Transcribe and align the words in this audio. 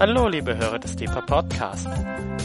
Hallo, 0.00 0.26
liebe 0.26 0.56
Hörer 0.56 0.80
des 0.80 0.96
Deeper 0.96 1.22
Podcast. 1.22 1.86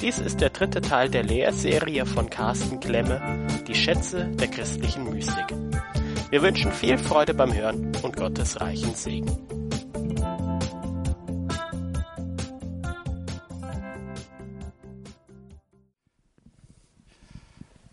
Dies 0.04 0.20
ist 0.20 0.40
der 0.40 0.52
dritte 0.52 0.82
Teil 0.82 1.10
der 1.10 1.24
Lehrserie 1.24 2.06
von 2.06 2.30
Carsten 2.30 2.80
Klemme, 2.80 3.48
Die 3.68 3.74
Schätze 3.74 4.28
der 4.28 4.50
christlichen 4.50 5.10
Mystik. 5.10 5.48
Wir 6.30 6.44
wünschen 6.44 6.72
viel 6.72 7.00
Freude 7.00 7.34
beim 7.34 7.52
Hören 7.52 7.92
und 8.04 8.16
Gottes 8.16 8.62
reichen 8.62 8.94
Segen. 8.94 9.36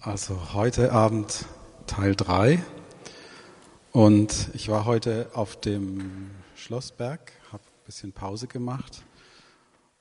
Also 0.02 0.52
heute 0.52 0.92
Abend 0.92 1.46
Teil 1.86 2.14
3 2.14 2.62
und 3.92 4.50
ich 4.52 4.68
war 4.68 4.84
heute 4.84 5.30
auf 5.32 5.59
dem 5.59 6.30
Schlossberg, 6.54 7.32
habe 7.50 7.62
ein 7.62 7.86
bisschen 7.86 8.12
Pause 8.12 8.48
gemacht 8.48 9.02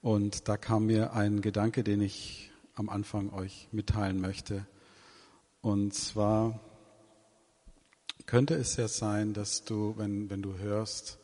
und 0.05 0.47
da 0.47 0.55
kam 0.55 0.85
mir 0.85 1.13
ein 1.13 1.41
Gedanke, 1.41 1.83
den 1.83 1.99
ich 1.99 2.51
am 2.75 2.89
Anfang 2.89 3.33
euch 3.33 3.67
mitteilen 3.71 4.21
möchte. 4.21 4.67
Und 5.61 5.95
zwar 5.95 6.59
könnte 8.27 8.53
es 8.53 8.75
ja 8.75 8.87
sein, 8.87 9.33
dass 9.33 9.63
du, 9.63 9.95
wenn, 9.97 10.29
wenn 10.29 10.43
du 10.43 10.59
hörst, 10.59 11.17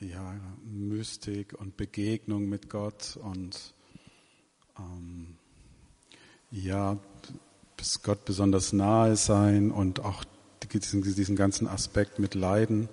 ja, 0.00 0.38
Mystik 0.66 1.58
und 1.58 1.78
Begegnung 1.78 2.46
mit 2.46 2.68
Gott 2.68 3.18
und 3.22 3.72
ähm, 4.78 5.38
ja, 6.50 6.98
bis 7.78 8.02
Gott 8.02 8.26
besonders 8.26 8.74
nahe 8.74 9.16
sein 9.16 9.70
und 9.70 10.00
auch 10.00 10.24
diesen, 10.74 11.02
diesen 11.02 11.36
ganzen 11.36 11.66
Aspekt 11.66 12.18
mit 12.18 12.34
Leiden 12.34 12.90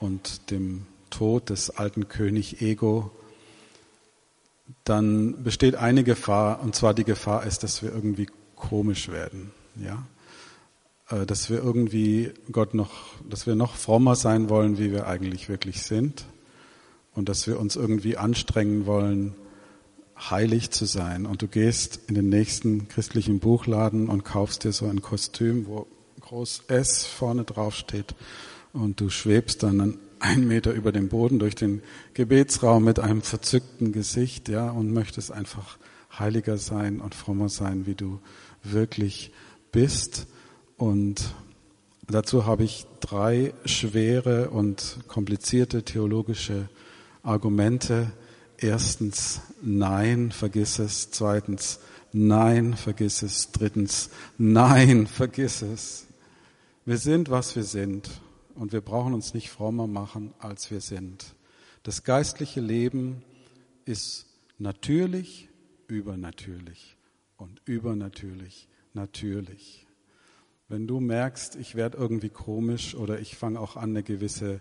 und 0.00 0.50
dem 0.50 0.86
Tod 1.10 1.50
des 1.50 1.68
alten 1.68 2.08
König 2.08 2.62
Ego 2.62 3.10
dann 4.84 5.42
besteht 5.42 5.76
eine 5.76 6.04
Gefahr, 6.04 6.60
und 6.62 6.74
zwar 6.74 6.94
die 6.94 7.04
Gefahr 7.04 7.44
ist, 7.44 7.62
dass 7.62 7.82
wir 7.82 7.92
irgendwie 7.92 8.28
komisch 8.56 9.08
werden, 9.08 9.50
ja, 9.76 10.06
äh, 11.10 11.26
dass 11.26 11.50
wir 11.50 11.58
irgendwie 11.58 12.32
Gott 12.50 12.74
noch, 12.74 12.90
dass 13.28 13.46
wir 13.46 13.54
noch 13.54 13.76
frommer 13.76 14.16
sein 14.16 14.48
wollen, 14.48 14.78
wie 14.78 14.92
wir 14.92 15.06
eigentlich 15.06 15.48
wirklich 15.48 15.82
sind, 15.82 16.24
und 17.14 17.28
dass 17.28 17.46
wir 17.46 17.58
uns 17.58 17.76
irgendwie 17.76 18.16
anstrengen 18.16 18.86
wollen, 18.86 19.34
heilig 20.18 20.70
zu 20.70 20.84
sein. 20.84 21.26
Und 21.26 21.42
du 21.42 21.48
gehst 21.48 22.00
in 22.08 22.14
den 22.14 22.28
nächsten 22.28 22.88
christlichen 22.88 23.40
Buchladen 23.40 24.08
und 24.08 24.24
kaufst 24.24 24.64
dir 24.64 24.72
so 24.72 24.86
ein 24.86 25.02
Kostüm, 25.02 25.66
wo 25.66 25.86
groß 26.20 26.64
S 26.68 27.06
vorne 27.06 27.44
drauf 27.44 27.74
steht, 27.74 28.14
und 28.72 29.00
du 29.00 29.10
schwebst 29.10 29.62
dann 29.62 29.98
einen 30.20 30.46
Meter 30.46 30.72
über 30.72 30.92
dem 30.92 31.08
Boden 31.08 31.38
durch 31.38 31.54
den 31.54 31.82
Gebetsraum 32.14 32.84
mit 32.84 32.98
einem 32.98 33.22
verzückten 33.22 33.92
Gesicht, 33.92 34.48
ja, 34.48 34.70
und 34.70 34.92
möchtest 34.92 35.32
einfach 35.32 35.78
heiliger 36.18 36.56
sein 36.56 37.00
und 37.00 37.14
frommer 37.14 37.48
sein, 37.48 37.86
wie 37.86 37.94
du 37.94 38.20
wirklich 38.62 39.32
bist. 39.72 40.26
Und 40.76 41.34
dazu 42.06 42.46
habe 42.46 42.64
ich 42.64 42.86
drei 43.00 43.52
schwere 43.64 44.50
und 44.50 44.98
komplizierte 45.08 45.84
theologische 45.84 46.68
Argumente. 47.22 48.10
Erstens, 48.56 49.40
nein, 49.62 50.32
vergiss 50.32 50.78
es. 50.78 51.10
Zweitens, 51.10 51.80
nein, 52.12 52.74
vergiss 52.74 53.22
es. 53.22 53.52
Drittens, 53.52 54.10
nein, 54.36 55.06
vergiss 55.06 55.62
es. 55.62 56.06
Wir 56.84 56.98
sind, 56.98 57.30
was 57.30 57.54
wir 57.54 57.64
sind 57.64 58.08
und 58.58 58.72
wir 58.72 58.80
brauchen 58.80 59.14
uns 59.14 59.34
nicht 59.34 59.50
frommer 59.50 59.86
machen, 59.86 60.34
als 60.40 60.70
wir 60.70 60.80
sind. 60.80 61.36
Das 61.84 62.02
geistliche 62.02 62.60
Leben 62.60 63.22
ist 63.84 64.26
natürlich, 64.58 65.48
übernatürlich 65.86 66.96
und 67.36 67.62
übernatürlich, 67.64 68.68
natürlich. 68.92 69.86
Wenn 70.68 70.86
du 70.86 71.00
merkst, 71.00 71.56
ich 71.56 71.76
werde 71.76 71.96
irgendwie 71.96 72.28
komisch 72.28 72.94
oder 72.94 73.20
ich 73.20 73.36
fange 73.36 73.60
auch 73.60 73.76
an, 73.76 73.90
eine 73.90 74.02
gewisse 74.02 74.60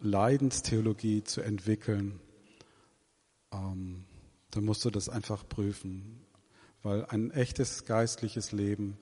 Leidenstheologie 0.00 1.24
zu 1.24 1.40
entwickeln, 1.40 2.20
ähm, 3.52 4.04
dann 4.50 4.64
musst 4.64 4.84
du 4.84 4.90
das 4.90 5.08
einfach 5.08 5.48
prüfen. 5.48 6.20
Weil 6.82 7.06
ein 7.06 7.30
echtes 7.30 7.86
geistliches 7.86 8.52
Leben, 8.52 8.98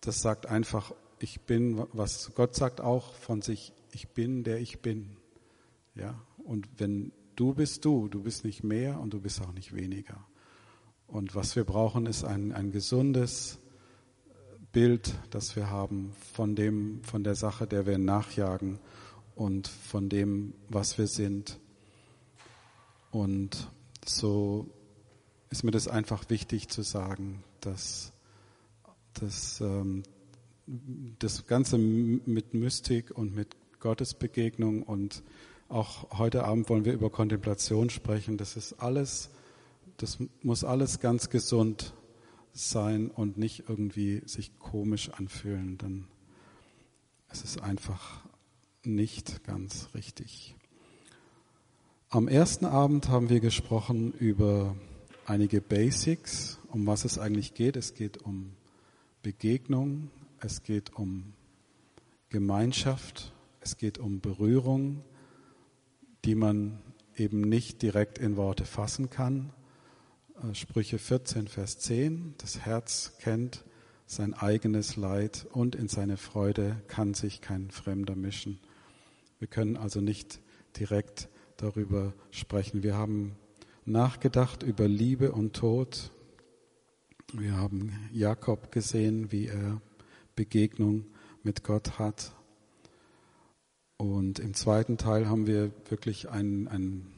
das 0.00 0.22
sagt 0.22 0.46
einfach, 0.46 0.94
ich 1.20 1.40
bin, 1.42 1.86
was 1.92 2.32
Gott 2.34 2.54
sagt 2.54 2.80
auch 2.80 3.12
von 3.14 3.42
sich, 3.42 3.72
ich 3.92 4.08
bin, 4.08 4.44
der 4.44 4.60
ich 4.60 4.80
bin. 4.80 5.16
Ja, 5.94 6.20
und 6.44 6.68
wenn 6.78 7.12
du 7.36 7.54
bist 7.54 7.84
du, 7.84 8.08
du 8.08 8.22
bist 8.22 8.44
nicht 8.44 8.64
mehr 8.64 9.00
und 9.00 9.12
du 9.14 9.20
bist 9.20 9.40
auch 9.40 9.52
nicht 9.52 9.74
weniger. 9.74 10.24
Und 11.06 11.34
was 11.34 11.56
wir 11.56 11.64
brauchen, 11.64 12.06
ist 12.06 12.24
ein, 12.24 12.52
ein 12.52 12.70
gesundes 12.70 13.58
Bild, 14.72 15.14
das 15.30 15.56
wir 15.56 15.70
haben 15.70 16.12
von 16.34 16.54
dem, 16.54 17.02
von 17.02 17.24
der 17.24 17.34
Sache, 17.34 17.66
der 17.66 17.86
wir 17.86 17.98
nachjagen 17.98 18.78
und 19.34 19.68
von 19.68 20.08
dem, 20.08 20.52
was 20.68 20.98
wir 20.98 21.06
sind. 21.06 21.58
Und 23.10 23.70
so 24.04 24.68
ist 25.50 25.64
mir 25.64 25.70
das 25.70 25.88
einfach 25.88 26.28
wichtig 26.28 26.68
zu 26.68 26.82
sagen, 26.82 27.42
dass, 27.60 28.12
dass 29.14 29.60
ähm, 29.60 30.02
das 31.18 31.46
Ganze 31.46 31.78
mit 31.78 32.54
Mystik 32.54 33.10
und 33.10 33.34
mit 33.34 33.56
Gottesbegegnung 33.80 34.82
und 34.82 35.22
auch 35.68 36.18
heute 36.18 36.44
Abend 36.44 36.68
wollen 36.68 36.84
wir 36.84 36.92
über 36.92 37.10
Kontemplation 37.10 37.90
sprechen. 37.90 38.38
Das 38.38 38.56
ist 38.56 38.74
alles, 38.74 39.30
das 39.98 40.18
muss 40.42 40.64
alles 40.64 41.00
ganz 41.00 41.30
gesund 41.30 41.94
sein 42.52 43.10
und 43.10 43.38
nicht 43.38 43.64
irgendwie 43.68 44.22
sich 44.26 44.58
komisch 44.58 45.10
anfühlen, 45.10 45.78
denn 45.78 46.04
es 47.28 47.44
ist 47.44 47.62
einfach 47.62 48.24
nicht 48.84 49.44
ganz 49.44 49.88
richtig. 49.94 50.56
Am 52.08 52.26
ersten 52.26 52.64
Abend 52.64 53.08
haben 53.08 53.28
wir 53.28 53.40
gesprochen 53.40 54.12
über 54.12 54.74
einige 55.26 55.60
Basics, 55.60 56.58
um 56.68 56.86
was 56.86 57.04
es 57.04 57.18
eigentlich 57.18 57.52
geht. 57.52 57.76
Es 57.76 57.94
geht 57.94 58.22
um 58.22 58.54
Begegnung, 59.22 60.10
es 60.40 60.62
geht 60.62 60.94
um 60.94 61.32
Gemeinschaft, 62.28 63.32
es 63.60 63.76
geht 63.76 63.98
um 63.98 64.20
Berührung, 64.20 65.04
die 66.24 66.34
man 66.34 66.78
eben 67.16 67.40
nicht 67.40 67.82
direkt 67.82 68.18
in 68.18 68.36
Worte 68.36 68.64
fassen 68.64 69.10
kann. 69.10 69.52
Äh, 70.42 70.54
Sprüche 70.54 70.98
14, 70.98 71.48
Vers 71.48 71.78
10, 71.78 72.34
das 72.38 72.60
Herz 72.60 73.14
kennt 73.18 73.64
sein 74.06 74.32
eigenes 74.34 74.96
Leid 74.96 75.46
und 75.52 75.74
in 75.74 75.88
seine 75.88 76.16
Freude 76.16 76.80
kann 76.86 77.14
sich 77.14 77.40
kein 77.40 77.70
Fremder 77.70 78.16
mischen. 78.16 78.58
Wir 79.38 79.48
können 79.48 79.76
also 79.76 80.00
nicht 80.00 80.40
direkt 80.78 81.28
darüber 81.56 82.14
sprechen. 82.30 82.82
Wir 82.82 82.94
haben 82.94 83.36
nachgedacht 83.84 84.62
über 84.62 84.88
Liebe 84.88 85.32
und 85.32 85.54
Tod. 85.54 86.10
Wir 87.34 87.56
haben 87.56 87.92
Jakob 88.12 88.72
gesehen, 88.72 89.30
wie 89.30 89.48
er 89.48 89.82
Begegnung 90.38 91.04
mit 91.42 91.64
Gott 91.64 91.98
hat. 91.98 92.30
Und 93.96 94.38
im 94.38 94.54
zweiten 94.54 94.96
Teil 94.96 95.28
haben 95.28 95.48
wir 95.48 95.72
wirklich 95.88 96.28
ein, 96.28 96.68
ein, 96.68 97.08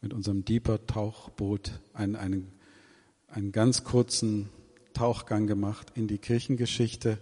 mit 0.00 0.14
unserem 0.14 0.46
Deeper 0.46 0.86
Tauchboot 0.86 1.78
einen, 1.92 2.16
einen, 2.16 2.50
einen 3.28 3.52
ganz 3.52 3.84
kurzen 3.84 4.48
Tauchgang 4.94 5.46
gemacht 5.46 5.92
in 5.94 6.08
die 6.08 6.16
Kirchengeschichte. 6.16 7.18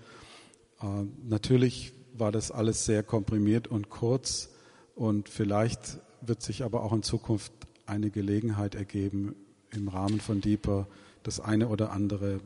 Äh, 0.80 0.86
natürlich 1.24 1.92
war 2.12 2.30
das 2.30 2.52
alles 2.52 2.84
sehr 2.84 3.02
komprimiert 3.02 3.66
und 3.66 3.90
kurz 3.90 4.50
und 4.94 5.28
vielleicht 5.28 5.98
wird 6.20 6.40
sich 6.40 6.62
aber 6.62 6.84
auch 6.84 6.92
in 6.92 7.02
Zukunft 7.02 7.52
eine 7.84 8.10
Gelegenheit 8.10 8.76
ergeben, 8.76 9.34
im 9.72 9.88
Rahmen 9.88 10.20
von 10.20 10.40
Deeper 10.40 10.86
das 11.24 11.40
eine 11.40 11.66
oder 11.66 11.90
andere 11.90 12.38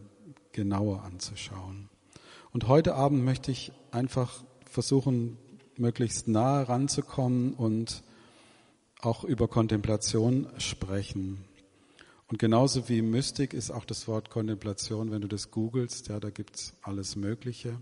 genauer 0.53 1.03
anzuschauen. 1.03 1.91
Und 2.53 2.67
heute 2.67 2.97
Abend 2.97 3.25
möchte 3.25 3.53
ich 3.53 3.71
einfach 3.93 4.43
versuchen, 4.65 5.37
möglichst 5.77 6.27
nahe 6.27 6.69
ranzukommen 6.69 7.55
und 7.55 8.03
auch 9.01 9.23
über 9.23 9.47
Kontemplation 9.47 10.49
sprechen. 10.59 11.45
Und 12.27 12.39
genauso 12.39 12.89
wie 12.89 13.03
Mystik 13.03 13.55
ist 13.55 13.71
auch 13.71 13.85
das 13.85 14.09
Wort 14.09 14.31
Kontemplation, 14.31 15.11
wenn 15.11 15.21
du 15.21 15.29
das 15.29 15.51
googelst, 15.51 16.09
ja, 16.09 16.19
da 16.19 16.31
gibt's 16.31 16.75
alles 16.83 17.17
Mögliche. 17.17 17.81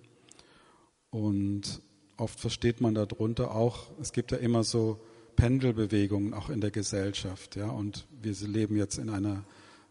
Und 1.10 1.80
oft 2.18 2.38
versteht 2.38 2.80
man 2.80 2.94
darunter 2.94 3.54
auch, 3.54 3.86
es 4.00 4.12
gibt 4.12 4.32
ja 4.32 4.38
immer 4.38 4.64
so 4.64 5.00
Pendelbewegungen 5.36 6.34
auch 6.34 6.50
in 6.50 6.60
der 6.60 6.70
Gesellschaft, 6.70 7.56
ja, 7.56 7.70
und 7.70 8.06
wir 8.20 8.34
leben 8.46 8.76
jetzt 8.76 8.98
in 8.98 9.08
einer 9.08 9.44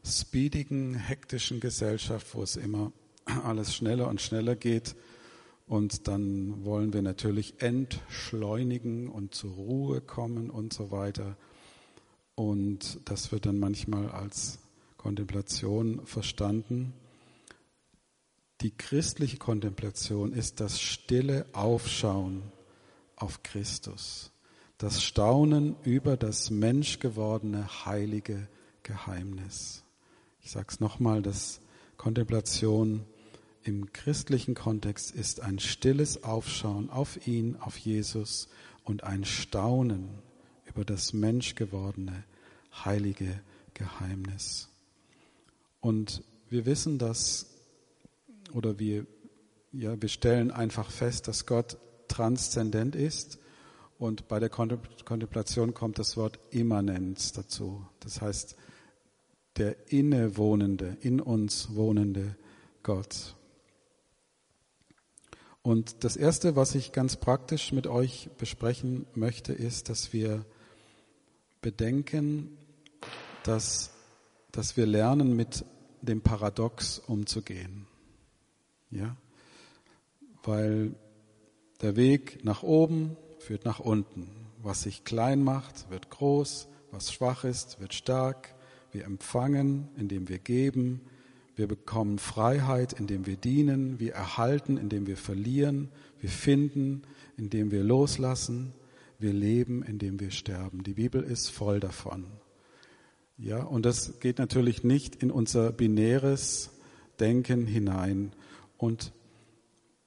speedigen, 0.04 0.96
hektischen 0.96 1.60
Gesellschaft, 1.60 2.28
wo 2.34 2.44
es 2.44 2.58
immer 2.58 2.92
alles 3.44 3.76
schneller 3.76 4.08
und 4.08 4.22
schneller 4.22 4.56
geht. 4.56 4.96
Und 5.68 6.08
dann 6.08 6.64
wollen 6.64 6.94
wir 6.94 7.02
natürlich 7.02 7.62
entschleunigen 7.62 9.10
und 9.10 9.36
zur 9.36 9.52
Ruhe 9.52 10.02
kommen 10.02 10.50
und 10.50 10.74
so 10.74 10.92
weiter. 10.92 11.36
Und 12.36 13.00
das 13.06 13.32
wird 13.32 13.46
dann 13.46 13.60
manchmal 13.60 14.10
als 14.10 14.60
Kontemplation 14.96 16.06
verstanden. 16.06 16.94
Die 18.62 18.72
christliche 18.72 19.38
Kontemplation 19.38 20.34
ist 20.34 20.60
das 20.60 20.80
stille 20.80 21.46
Aufschauen 21.54 22.44
auf 23.16 23.44
Christus, 23.44 24.32
das 24.78 25.04
Staunen 25.04 25.76
über 25.84 26.18
das 26.18 26.50
menschgewordene 26.50 27.86
heilige 27.86 28.48
Geheimnis. 28.84 29.84
Ich 30.42 30.52
sage 30.52 30.68
es 30.70 30.80
nochmal, 30.80 31.22
dass 31.22 31.60
Kontemplation 31.98 33.04
im 33.68 33.92
christlichen 33.92 34.56
Kontext 34.56 35.12
ist 35.12 35.42
ein 35.42 35.60
stilles 35.60 36.24
Aufschauen 36.24 36.90
auf 36.90 37.28
ihn, 37.28 37.58
auf 37.58 37.78
Jesus 37.78 38.48
und 38.86 39.04
ein 39.04 39.26
Staunen 39.26 40.08
über 40.66 40.86
das 40.86 41.12
menschgewordene 41.12 42.24
heilige 42.86 43.42
Geheimnis. 43.74 44.70
Und 45.82 46.24
wir 46.50 46.66
wissen, 46.66 46.98
dass, 46.98 47.48
oder 48.54 48.80
wir, 48.80 49.06
ja, 49.74 50.02
wir 50.02 50.10
stellen 50.10 50.50
einfach 50.50 50.90
fest, 50.90 51.28
dass 51.28 51.46
Gott 51.46 51.78
transzendent 52.08 52.96
ist. 52.96 53.38
Und 54.00 54.30
bei 54.30 54.40
der 54.40 54.50
Kontemplation 54.50 55.74
kommt 55.74 56.00
das 56.00 56.16
Wort 56.16 56.40
Immanenz 56.52 57.34
dazu. 57.34 57.86
Das 58.00 58.22
heißt, 58.22 58.56
der 59.58 59.92
innewohnende, 59.92 60.96
in 61.02 61.20
uns 61.20 61.76
wohnende 61.76 62.38
Gott. 62.82 63.37
Und 65.68 66.06
das 66.06 66.16
Erste, 66.16 66.56
was 66.56 66.76
ich 66.76 66.94
ganz 66.94 67.18
praktisch 67.18 67.74
mit 67.74 67.88
euch 67.88 68.30
besprechen 68.38 69.06
möchte, 69.16 69.52
ist, 69.52 69.90
dass 69.90 70.14
wir 70.14 70.46
bedenken, 71.60 72.58
dass, 73.44 73.92
dass 74.54 74.78
wir 74.78 74.86
lernen, 74.86 75.36
mit 75.36 75.66
dem 76.02 76.22
Paradox 76.22 77.00
umzugehen. 77.00 77.86
Ja? 78.92 79.18
Weil 80.42 80.96
der 81.82 81.98
Weg 81.98 82.46
nach 82.46 82.64
oben 82.64 83.18
führt 83.40 83.66
nach 83.66 83.82
unten. 83.82 84.30
Was 84.64 84.84
sich 84.84 85.04
klein 85.04 85.44
macht, 85.44 85.90
wird 85.90 86.10
groß. 86.10 86.70
Was 86.92 87.12
schwach 87.12 87.44
ist, 87.44 87.82
wird 87.82 87.94
stark. 87.94 88.56
Wir 88.94 89.04
empfangen, 89.04 89.90
indem 89.98 90.30
wir 90.30 90.40
geben. 90.40 91.02
Wir 91.58 91.68
bekommen 91.68 92.20
Freiheit, 92.20 92.94
indem 92.94 93.26
wir 93.26 93.36
dienen. 93.36 94.00
Wir 94.00 94.14
erhalten, 94.14 94.78
indem 94.78 95.08
wir 95.08 95.18
verlieren. 95.18 95.90
Wir 96.22 96.30
finden, 96.30 97.02
indem 97.36 97.72
wir 97.72 97.84
loslassen. 97.84 98.74
Wir 99.18 99.34
leben, 99.34 99.82
indem 99.82 100.20
wir 100.20 100.30
sterben. 100.30 100.84
Die 100.84 100.94
Bibel 100.94 101.24
ist 101.24 101.50
voll 101.50 101.80
davon. 101.80 102.26
Ja, 103.40 103.64
und 103.64 103.88
das 103.88 104.20
geht 104.20 104.38
natürlich 104.38 104.84
nicht 104.84 105.16
in 105.16 105.32
unser 105.32 105.72
binäres 105.72 106.70
Denken 107.20 107.66
hinein. 107.66 108.34
Und 108.78 109.12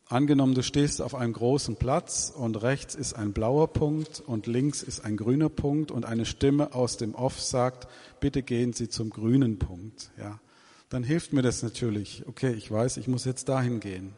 Angenommen, 0.07 0.55
du 0.55 0.65
stehst 0.65 1.01
auf 1.03 1.15
einem 1.15 1.33
großen 1.33 1.77
Platz 1.77 2.33
und 2.37 2.61
rechts 2.65 2.97
ist 2.97 3.13
ein 3.15 3.33
blauer 3.33 3.73
Punkt 3.73 4.19
und 4.19 4.49
links 4.49 4.83
ist 4.83 5.05
ein 5.05 5.17
grüner 5.17 5.49
Punkt 5.49 5.93
und 5.93 6.05
eine 6.05 6.27
Stimme 6.27 6.75
aus 6.75 6.97
dem 6.97 7.15
Off 7.15 7.41
sagt, 7.41 7.87
bitte 8.19 8.43
gehen 8.43 8.73
Sie 8.73 8.89
zum 8.89 9.11
grünen 9.11 9.61
Punkt. 9.61 10.11
Ja, 10.19 10.41
dann 10.91 11.05
hilft 11.05 11.33
mir 11.33 11.43
das 11.43 11.63
natürlich. 11.63 12.25
Okay, 12.27 12.53
ich 12.53 12.71
weiß, 12.71 12.99
ich 12.99 13.09
muss 13.09 13.25
jetzt 13.25 13.49
dahin 13.49 13.81
gehen. 13.81 14.13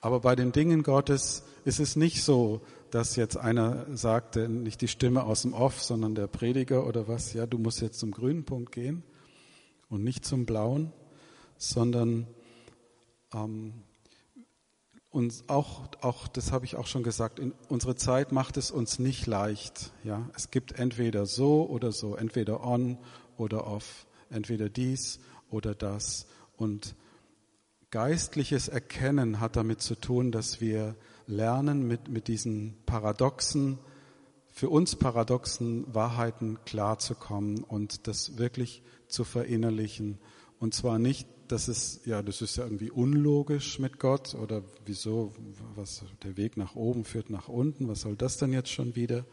Aber 0.00 0.20
bei 0.20 0.36
den 0.36 0.52
Dingen 0.52 0.84
Gottes 0.84 1.42
ist 1.64 1.80
es 1.80 1.96
nicht 1.96 2.22
so, 2.22 2.62
dass 2.90 3.16
jetzt 3.16 3.36
einer 3.36 3.84
sagte, 3.94 4.48
nicht 4.48 4.80
die 4.80 4.88
Stimme 4.88 5.24
aus 5.24 5.42
dem 5.42 5.52
Off, 5.52 5.82
sondern 5.82 6.14
der 6.14 6.28
Prediger 6.28 6.86
oder 6.86 7.08
was, 7.08 7.32
ja, 7.32 7.46
du 7.46 7.58
musst 7.58 7.82
jetzt 7.82 7.98
zum 7.98 8.12
grünen 8.12 8.44
Punkt 8.44 8.72
gehen 8.72 9.02
und 9.90 10.04
nicht 10.04 10.24
zum 10.24 10.46
blauen, 10.46 10.92
sondern 11.58 12.28
ähm, 13.34 13.74
und 15.10 15.44
auch, 15.48 15.88
auch, 16.02 16.28
das 16.28 16.52
habe 16.52 16.64
ich 16.64 16.76
auch 16.76 16.86
schon 16.86 17.02
gesagt, 17.02 17.40
in 17.40 17.52
unsere 17.68 17.96
Zeit 17.96 18.30
macht 18.30 18.56
es 18.56 18.70
uns 18.70 18.98
nicht 18.98 19.26
leicht. 19.26 19.92
Ja, 20.04 20.30
es 20.36 20.50
gibt 20.50 20.78
entweder 20.78 21.26
so 21.26 21.66
oder 21.68 21.92
so, 21.92 22.14
entweder 22.14 22.64
on 22.64 22.98
oder 23.36 23.66
off, 23.66 24.06
entweder 24.30 24.68
dies 24.68 25.18
oder 25.50 25.74
das. 25.74 26.26
Und 26.56 26.94
geistliches 27.90 28.68
Erkennen 28.68 29.40
hat 29.40 29.56
damit 29.56 29.80
zu 29.80 29.94
tun, 29.94 30.32
dass 30.32 30.60
wir 30.60 30.96
lernen, 31.26 31.86
mit, 31.86 32.08
mit 32.08 32.28
diesen 32.28 32.76
paradoxen, 32.86 33.78
für 34.48 34.68
uns 34.68 34.96
paradoxen 34.96 35.92
Wahrheiten 35.94 36.58
klarzukommen 36.64 37.62
und 37.62 38.06
das 38.08 38.38
wirklich 38.38 38.82
zu 39.06 39.24
verinnerlichen. 39.24 40.18
Und 40.58 40.74
zwar 40.74 40.98
nicht 40.98 41.28
das 41.48 41.68
ist, 41.68 42.06
ja, 42.06 42.22
das 42.22 42.42
ist 42.42 42.56
ja 42.56 42.64
irgendwie 42.64 42.90
unlogisch 42.90 43.78
mit 43.78 43.98
Gott 43.98 44.34
oder 44.34 44.62
wieso, 44.84 45.34
was, 45.74 46.04
der 46.22 46.36
Weg 46.36 46.56
nach 46.56 46.76
oben 46.76 47.04
führt 47.04 47.30
nach 47.30 47.48
unten, 47.48 47.88
was 47.88 48.02
soll 48.02 48.16
das 48.16 48.36
denn 48.36 48.52
jetzt 48.52 48.70
schon 48.70 48.94
wieder? 48.94 49.24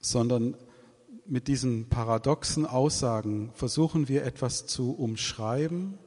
Sondern 0.00 0.56
mit 1.26 1.48
diesen 1.48 1.88
paradoxen 1.88 2.66
Aussagen 2.66 3.50
versuchen 3.54 4.08
wir 4.08 4.24
etwas 4.24 4.66
zu 4.66 4.92
umschreiben, 4.92 5.98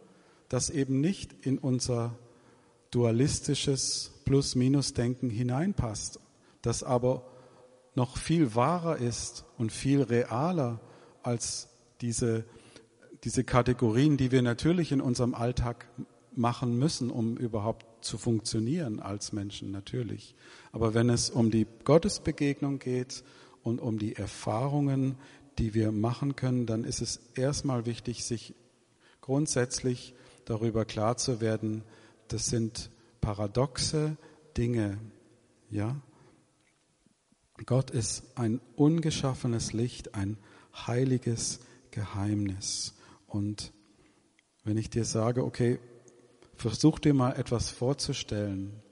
das 0.49 0.69
eben 0.69 1.01
nicht 1.01 1.33
in 1.45 1.57
unser 1.57 2.17
dualistisches 2.91 4.11
Plus-Minus-Denken 4.25 5.29
hineinpasst, 5.29 6.19
das 6.61 6.83
aber 6.83 7.25
noch 7.95 8.17
viel 8.17 8.55
wahrer 8.55 8.97
ist 8.97 9.45
und 9.57 9.71
viel 9.71 10.01
realer 10.01 10.79
als 11.23 11.69
diese 12.01 12.45
diese 13.25 13.43
Kategorien, 13.43 14.17
die 14.17 14.31
wir 14.31 14.43
natürlich 14.43 14.91
in 14.91 15.01
unserem 15.01 15.33
Alltag 15.33 15.87
machen 16.35 16.77
müssen, 16.77 17.09
um 17.09 17.37
überhaupt 17.37 17.85
zu 18.05 18.19
funktionieren 18.19 18.99
als 18.99 19.33
Menschen, 19.33 19.71
natürlich. 19.71 20.35
Aber 20.71 20.93
wenn 20.93 21.09
es 21.09 21.31
um 21.31 21.49
die 21.49 21.65
Gottesbegegnung 21.85 22.77
geht 22.77 23.23
und 23.65 23.79
um 23.81 23.97
die 23.97 24.15
Erfahrungen, 24.15 25.17
die 25.57 25.73
wir 25.73 25.91
machen 25.91 26.35
können, 26.35 26.67
dann 26.67 26.83
ist 26.83 27.01
es 27.01 27.19
erstmal 27.33 27.88
wichtig, 27.88 28.23
sich 28.23 28.53
grundsätzlich 29.21 30.13
darüber 30.45 30.85
klar 30.85 31.17
zu 31.17 31.41
werden, 31.41 31.83
das 32.27 32.45
sind 32.45 32.91
paradoxe 33.21 34.17
Dinge, 34.56 35.00
ja. 35.71 36.00
Gott 37.65 37.89
ist 37.89 38.38
ein 38.38 38.62
ungeschaffenes 38.75 39.74
Licht, 39.74 40.13
ein 40.13 40.38
heiliges 40.75 41.60
Geheimnis. 41.89 42.93
Und 43.25 43.74
wenn 44.63 44.77
ich 44.77 44.91
dir 44.91 45.05
sage, 45.05 45.43
okay, 45.43 45.79
versuch 46.53 47.00
dir 47.00 47.15
mal 47.15 47.31
etwas 47.31 47.72
vorzustellen, 47.72 48.84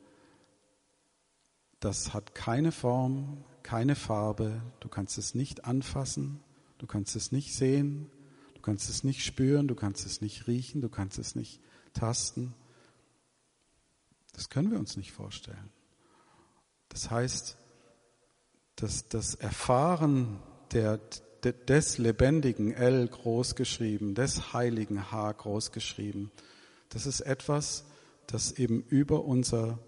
das 1.80 2.14
hat 2.16 2.34
keine 2.34 2.72
Form, 2.72 3.44
keine 3.64 3.96
Farbe, 3.96 4.62
du 4.80 4.90
kannst 4.90 5.18
es 5.18 5.36
nicht 5.36 5.66
anfassen, 5.66 6.40
du 6.78 6.88
kannst 6.88 7.16
es 7.16 7.32
nicht 7.32 7.56
sehen, 7.56 8.10
du 8.56 8.62
kannst 8.62 8.90
es 8.90 9.04
nicht 9.04 9.24
spüren, 9.24 9.68
du 9.68 9.76
kannst 9.76 10.06
es 10.06 10.22
nicht 10.22 10.48
riechen, 10.48 10.82
du 10.82 10.90
kannst 10.90 11.18
es 11.18 11.36
nicht 11.36 11.60
tasten. 11.94 12.54
Das 14.34 14.50
können 14.50 14.72
wir 14.72 14.80
uns 14.80 14.98
nicht 14.98 15.12
vorstellen. 15.12 15.70
Das 16.90 17.10
heißt, 17.10 17.58
dass 18.76 19.08
das 19.08 19.36
Erfahren 19.36 20.40
der, 20.72 21.00
des 21.44 21.98
lebendigen 21.98 22.72
L 22.72 23.08
groß 23.08 23.56
geschrieben, 23.56 24.16
des 24.16 24.54
heiligen 24.54 25.12
H 25.12 25.32
groß 25.32 25.72
geschrieben. 25.72 26.32
Das 26.90 27.06
ist 27.06 27.22
etwas, 27.22 27.86
das 28.28 28.54
eben 28.54 28.84
über 28.84 29.26
unser 29.26 29.80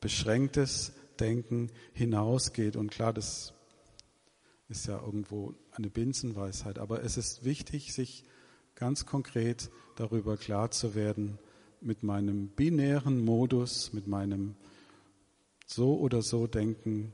beschränktes 0.00 0.92
Denken 1.16 1.70
hinausgeht. 1.92 2.76
Und 2.76 2.90
klar, 2.90 3.12
das 3.12 3.52
ist 4.68 4.86
ja 4.86 5.00
irgendwo 5.00 5.54
eine 5.72 5.90
Binsenweisheit, 5.90 6.78
aber 6.78 7.02
es 7.02 7.16
ist 7.16 7.44
wichtig, 7.44 7.92
sich 7.92 8.24
ganz 8.74 9.06
konkret 9.06 9.70
darüber 9.96 10.36
klar 10.36 10.70
zu 10.70 10.94
werden, 10.94 11.38
mit 11.80 12.02
meinem 12.02 12.48
binären 12.48 13.24
Modus, 13.24 13.92
mit 13.92 14.06
meinem 14.06 14.56
so 15.66 15.98
oder 15.98 16.22
so 16.22 16.46
Denken, 16.46 17.12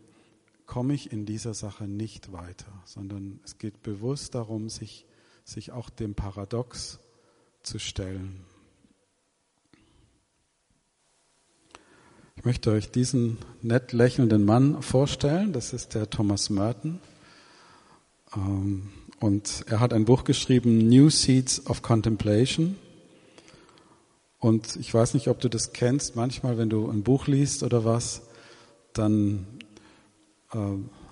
komme 0.66 0.94
ich 0.94 1.12
in 1.12 1.26
dieser 1.26 1.54
Sache 1.54 1.84
nicht 1.84 2.32
weiter, 2.32 2.72
sondern 2.84 3.40
es 3.44 3.58
geht 3.58 3.82
bewusst 3.82 4.34
darum, 4.34 4.68
sich, 4.68 5.06
sich 5.44 5.72
auch 5.72 5.90
dem 5.90 6.14
Paradox 6.14 7.00
zu 7.62 7.78
stellen. 7.78 8.44
Ich 12.34 12.44
möchte 12.44 12.70
euch 12.70 12.90
diesen 12.90 13.38
nett 13.60 13.92
lächelnden 13.92 14.44
Mann 14.44 14.82
vorstellen. 14.82 15.52
Das 15.52 15.72
ist 15.72 15.94
der 15.94 16.08
Thomas 16.08 16.50
Merton. 16.50 16.98
Ähm, 18.34 18.88
und 19.20 19.64
er 19.68 19.80
hat 19.80 19.92
ein 19.92 20.06
Buch 20.06 20.24
geschrieben, 20.24 20.88
New 20.88 21.10
Seeds 21.10 21.66
of 21.66 21.82
Contemplation. 21.82 22.76
Und 24.38 24.76
ich 24.76 24.92
weiß 24.92 25.14
nicht, 25.14 25.28
ob 25.28 25.40
du 25.40 25.48
das 25.48 25.72
kennst. 25.72 26.16
Manchmal, 26.16 26.58
wenn 26.58 26.70
du 26.70 26.90
ein 26.90 27.02
Buch 27.02 27.26
liest 27.26 27.62
oder 27.62 27.84
was, 27.84 28.22
dann 28.94 29.46
äh, 30.52 30.58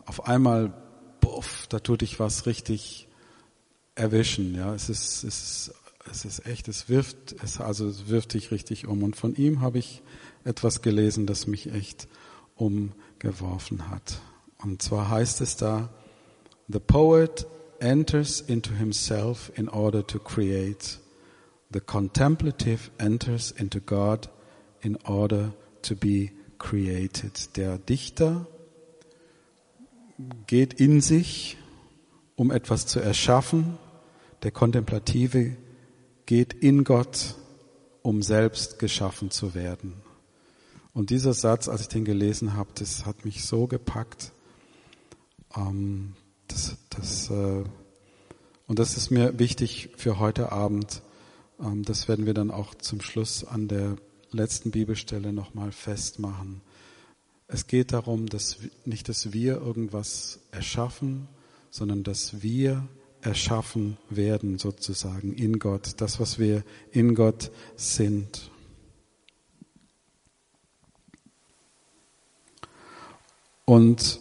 auf 0.06 0.26
einmal 0.26 0.72
puff, 1.20 1.66
da 1.68 1.78
tut 1.78 2.00
dich 2.00 2.18
was 2.18 2.46
richtig 2.46 3.06
erwischen. 3.94 4.54
Ja, 4.56 4.74
es 4.74 4.88
ist, 4.88 5.22
es 5.22 5.68
ist, 5.68 5.74
es 6.10 6.24
ist 6.24 6.46
echt, 6.46 6.66
es 6.66 6.88
wirft, 6.88 7.36
es, 7.44 7.60
also 7.60 7.86
es 7.86 8.08
wirft 8.08 8.32
dich 8.34 8.50
richtig 8.50 8.88
um. 8.88 9.02
Und 9.02 9.14
von 9.14 9.36
ihm 9.36 9.60
habe 9.60 9.78
ich 9.78 10.02
etwas 10.44 10.82
gelesen, 10.82 11.26
das 11.26 11.46
mich 11.46 11.72
echt 11.72 12.08
umgeworfen 12.54 13.90
hat. 13.90 14.20
Und 14.58 14.82
zwar 14.82 15.10
heißt 15.10 15.40
es 15.40 15.56
da, 15.56 15.90
The 16.68 16.78
poet 16.78 17.46
enters 17.80 18.40
into 18.40 18.74
himself 18.74 19.50
in 19.56 19.68
order 19.68 20.06
to 20.06 20.18
create. 20.18 20.98
The 21.72 21.80
contemplative 21.80 22.90
enters 22.98 23.50
into 23.50 23.80
God 23.80 24.28
in 24.82 24.96
order 25.04 25.52
to 25.82 25.96
be 25.96 26.30
created. 26.58 27.56
Der 27.56 27.78
Dichter 27.78 28.46
geht 30.46 30.74
in 30.74 31.00
sich, 31.00 31.56
um 32.36 32.50
etwas 32.50 32.86
zu 32.86 33.00
erschaffen. 33.00 33.78
Der 34.42 34.50
Kontemplative 34.50 35.56
geht 36.26 36.52
in 36.52 36.84
Gott, 36.84 37.34
um 38.02 38.22
selbst 38.22 38.78
geschaffen 38.78 39.30
zu 39.30 39.54
werden. 39.54 39.94
Und 40.92 41.10
dieser 41.10 41.34
Satz, 41.34 41.68
als 41.68 41.82
ich 41.82 41.88
den 41.88 42.04
gelesen 42.04 42.54
habe, 42.54 42.70
das 42.74 43.06
hat 43.06 43.24
mich 43.24 43.44
so 43.44 43.66
gepackt. 43.66 44.32
Ähm, 45.56 46.14
das, 46.48 46.76
das, 46.90 47.30
äh, 47.30 47.64
und 48.66 48.78
das 48.78 48.96
ist 48.96 49.10
mir 49.10 49.38
wichtig 49.38 49.90
für 49.96 50.18
heute 50.18 50.52
Abend. 50.52 51.02
Ähm, 51.60 51.84
das 51.84 52.08
werden 52.08 52.26
wir 52.26 52.34
dann 52.34 52.50
auch 52.50 52.74
zum 52.74 53.00
Schluss 53.00 53.44
an 53.44 53.68
der 53.68 53.96
letzten 54.32 54.70
Bibelstelle 54.70 55.32
nochmal 55.32 55.72
festmachen. 55.72 56.60
Es 57.46 57.66
geht 57.66 57.92
darum, 57.92 58.26
dass 58.26 58.58
nicht, 58.84 59.08
dass 59.08 59.32
wir 59.32 59.56
irgendwas 59.56 60.38
erschaffen, 60.52 61.28
sondern 61.70 62.04
dass 62.04 62.42
wir 62.42 62.86
erschaffen 63.22 63.96
werden 64.08 64.58
sozusagen 64.58 65.34
in 65.34 65.58
Gott, 65.58 65.94
das, 65.98 66.20
was 66.20 66.38
wir 66.38 66.64
in 66.92 67.14
Gott 67.14 67.50
sind. 67.76 68.49
Und 73.70 74.18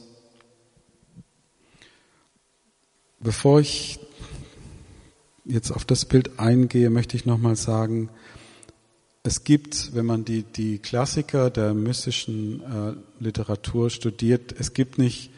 bevor 3.20 3.60
ich 3.60 4.00
jetzt 5.44 5.72
auf 5.72 5.86
das 5.86 6.06
Bild 6.06 6.38
eingehe, 6.40 6.92
möchte 6.92 7.18
ich 7.18 7.26
nochmal 7.26 7.56
sagen, 7.56 8.12
es 9.24 9.44
gibt, 9.44 9.96
wenn 9.96 10.06
man 10.06 10.24
die, 10.24 10.44
die 10.44 10.78
Klassiker 10.78 11.50
der 11.50 11.74
mystischen 11.74 12.62
äh, 12.62 12.94
Literatur 13.20 13.90
studiert, 13.90 14.54
es 14.60 14.74
gibt 14.74 15.00
nicht, 15.00 15.32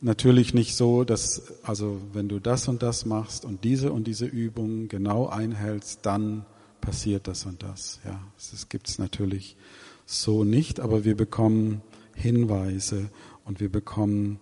natürlich 0.00 0.54
nicht 0.54 0.74
so, 0.74 1.04
dass, 1.04 1.52
also 1.62 2.00
wenn 2.14 2.30
du 2.30 2.38
das 2.38 2.66
und 2.66 2.82
das 2.82 3.04
machst 3.04 3.44
und 3.44 3.62
diese 3.62 3.92
und 3.92 4.06
diese 4.06 4.24
Übung 4.24 4.88
genau 4.88 5.28
einhältst, 5.28 5.98
dann 6.06 6.46
passiert 6.80 7.28
das 7.28 7.44
und 7.44 7.62
das. 7.62 8.00
Ja, 8.06 8.22
das 8.38 8.70
gibt 8.70 8.88
es 8.88 8.98
natürlich 8.98 9.58
so 10.06 10.44
nicht, 10.44 10.80
aber 10.80 11.04
wir 11.04 11.14
bekommen 11.14 11.82
Hinweise 12.14 13.10
und 13.44 13.60
wir 13.60 13.70
bekommen 13.70 14.38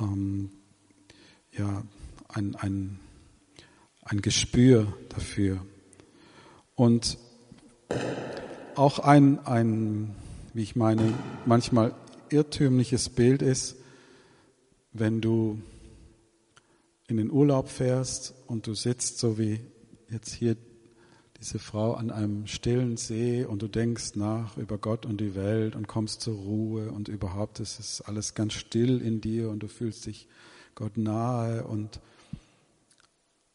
ähm, 0.00 0.50
ja 1.52 1.82
ein, 2.28 2.54
ein, 2.56 3.00
ein 4.02 4.22
Gespür 4.22 4.92
dafür. 5.08 5.64
Und 6.74 7.18
auch 8.74 8.98
ein, 9.00 9.44
ein, 9.46 10.14
wie 10.54 10.62
ich 10.62 10.76
meine, 10.76 11.12
manchmal 11.46 11.94
irrtümliches 12.30 13.08
Bild 13.08 13.42
ist, 13.42 13.76
wenn 14.92 15.20
du 15.20 15.60
in 17.08 17.16
den 17.16 17.30
Urlaub 17.30 17.68
fährst 17.68 18.34
und 18.46 18.66
du 18.66 18.74
sitzt 18.74 19.18
so 19.18 19.38
wie 19.38 19.60
jetzt 20.10 20.32
hier 20.32 20.56
diese 21.40 21.58
Frau 21.58 21.94
an 21.94 22.10
einem 22.10 22.46
stillen 22.46 22.96
See 22.96 23.44
und 23.44 23.62
du 23.62 23.68
denkst 23.68 24.16
nach 24.16 24.56
über 24.56 24.76
Gott 24.76 25.06
und 25.06 25.20
die 25.20 25.34
Welt 25.34 25.76
und 25.76 25.86
kommst 25.86 26.20
zur 26.20 26.36
Ruhe 26.36 26.90
und 26.90 27.08
überhaupt 27.08 27.60
ist 27.60 27.78
es 27.78 28.00
alles 28.00 28.34
ganz 28.34 28.54
still 28.54 29.00
in 29.00 29.20
dir 29.20 29.48
und 29.48 29.60
du 29.62 29.68
fühlst 29.68 30.06
dich 30.06 30.26
Gott 30.74 30.96
nahe 30.96 31.64
und 31.64 32.00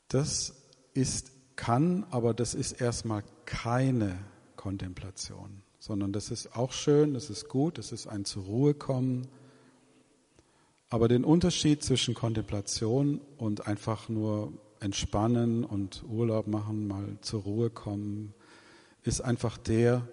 das 0.08 0.54
ist, 0.94 1.32
kann, 1.56 2.06
aber 2.10 2.34
das 2.34 2.54
ist 2.54 2.74
erstmal 2.74 3.24
keine 3.46 4.18
Kontemplation, 4.56 5.62
sondern 5.80 6.14
das 6.14 6.32
ist 6.32 6.56
auch 6.56 6.72
schön, 6.72 7.14
das 7.14 7.30
ist 7.30 7.50
gut, 7.50 7.78
das 7.78 7.92
ist 7.92 8.08
ein 8.08 8.24
zur 8.24 8.44
Ruhe 8.44 8.74
kommen. 8.74 9.28
Aber 10.90 11.08
den 11.08 11.24
Unterschied 11.24 11.84
zwischen 11.84 12.14
Kontemplation 12.14 13.20
und 13.38 13.68
einfach 13.68 14.08
nur 14.10 14.54
entspannen 14.84 15.64
und 15.64 16.04
Urlaub 16.08 16.48
machen, 16.48 16.88
mal 16.88 17.18
zur 17.22 17.44
Ruhe 17.44 17.70
kommen, 17.70 18.34
ist 19.04 19.22
einfach 19.22 19.58
der, 19.58 20.08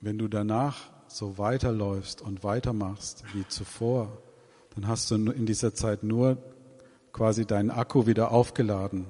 wenn 0.00 0.18
du 0.18 0.28
danach 0.28 0.90
so 1.08 1.38
weiterläufst 1.38 2.20
und 2.20 2.44
weitermachst 2.44 3.24
wie 3.34 3.46
zuvor, 3.48 4.22
dann 4.74 4.86
hast 4.86 5.10
du 5.10 5.16
in 5.16 5.46
dieser 5.46 5.74
Zeit 5.74 6.02
nur 6.02 6.38
quasi 7.12 7.46
deinen 7.46 7.70
Akku 7.70 8.06
wieder 8.06 8.30
aufgeladen 8.30 9.06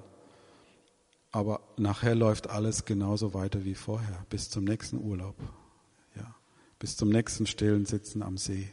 aber 1.31 1.61
nachher 1.77 2.15
läuft 2.15 2.49
alles 2.49 2.85
genauso 2.85 3.35
weiter 3.35 3.65
wie 3.65 3.75
vorher, 3.75 4.25
bis 4.31 4.49
zum 4.49 4.65
nächsten 4.65 4.99
Urlaub, 4.99 5.37
ja, 6.17 6.35
bis 6.79 6.97
zum 6.97 7.11
nächsten 7.11 7.47
stillen 7.47 7.87
Sitzen 7.87 8.23
am 8.23 8.39
See. 8.39 8.69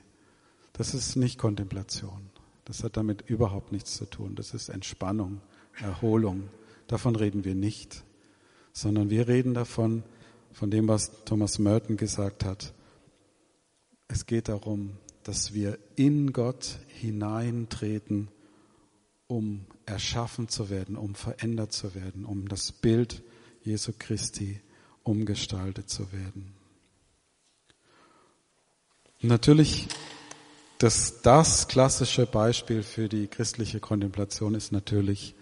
Das 0.74 0.94
ist 0.94 1.16
nicht 1.16 1.38
Kontemplation. 1.38 2.30
Das 2.64 2.84
hat 2.84 2.98
damit 2.98 3.22
überhaupt 3.30 3.72
nichts 3.72 3.96
zu 3.96 4.06
tun. 4.06 4.36
Das 4.36 4.54
ist 4.54 4.70
Entspannung, 4.70 5.42
Erholung. 5.82 6.50
Davon 6.88 7.16
reden 7.16 7.44
wir 7.46 7.56
nicht, 7.56 8.04
sondern 8.74 9.10
wir 9.10 9.28
reden 9.28 9.54
davon, 9.54 10.04
von 10.52 10.72
dem, 10.72 10.88
was 10.88 11.26
Thomas 11.26 11.60
Merton 11.60 11.98
gesagt 11.98 12.46
hat. 12.46 12.74
Es 14.08 14.26
geht 14.26 14.48
darum, 14.48 14.98
dass 15.24 15.54
wir 15.54 15.78
in 15.96 16.32
Gott 16.32 16.78
hineintreten, 16.88 18.30
um 19.28 19.66
erschaffen 19.86 20.48
zu 20.48 20.70
werden, 20.70 20.96
um 20.96 21.16
verändert 21.16 21.74
zu 21.74 21.94
werden, 21.96 22.26
um 22.26 22.48
das 22.48 22.72
Bild 22.72 23.22
Jesu 23.64 23.92
Christi 23.98 24.62
umgestaltet 25.04 25.90
zu 25.90 26.12
werden. 26.12 26.54
natürlich, 29.22 29.88
das, 30.78 31.22
das 31.22 31.68
klassische 31.68 32.26
Beispiel 32.26 32.84
für 32.84 33.10
die 33.10 33.28
christliche 33.28 33.80
Kontemplation 33.80 34.56
ist 34.56 34.72
natürlich 34.72 35.36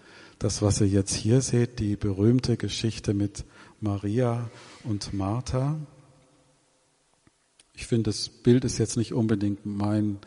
das, 0.43 0.61
was 0.61 0.81
ihr 0.81 0.87
jetzt 0.87 1.13
hier 1.13 1.39
seht, 1.39 1.79
die 1.79 1.95
berühmte 1.95 2.57
Geschichte 2.57 3.13
mit 3.13 3.45
Maria 3.79 4.49
und 4.83 5.13
Martha. 5.13 5.79
Ich 7.73 7.87
finde, 7.87 8.09
das 8.09 8.27
Bild 8.27 8.65
ist 8.65 8.77
jetzt 8.77 8.97
nicht 8.97 9.13
unbedingt 9.13 9.65
mein 9.65 10.19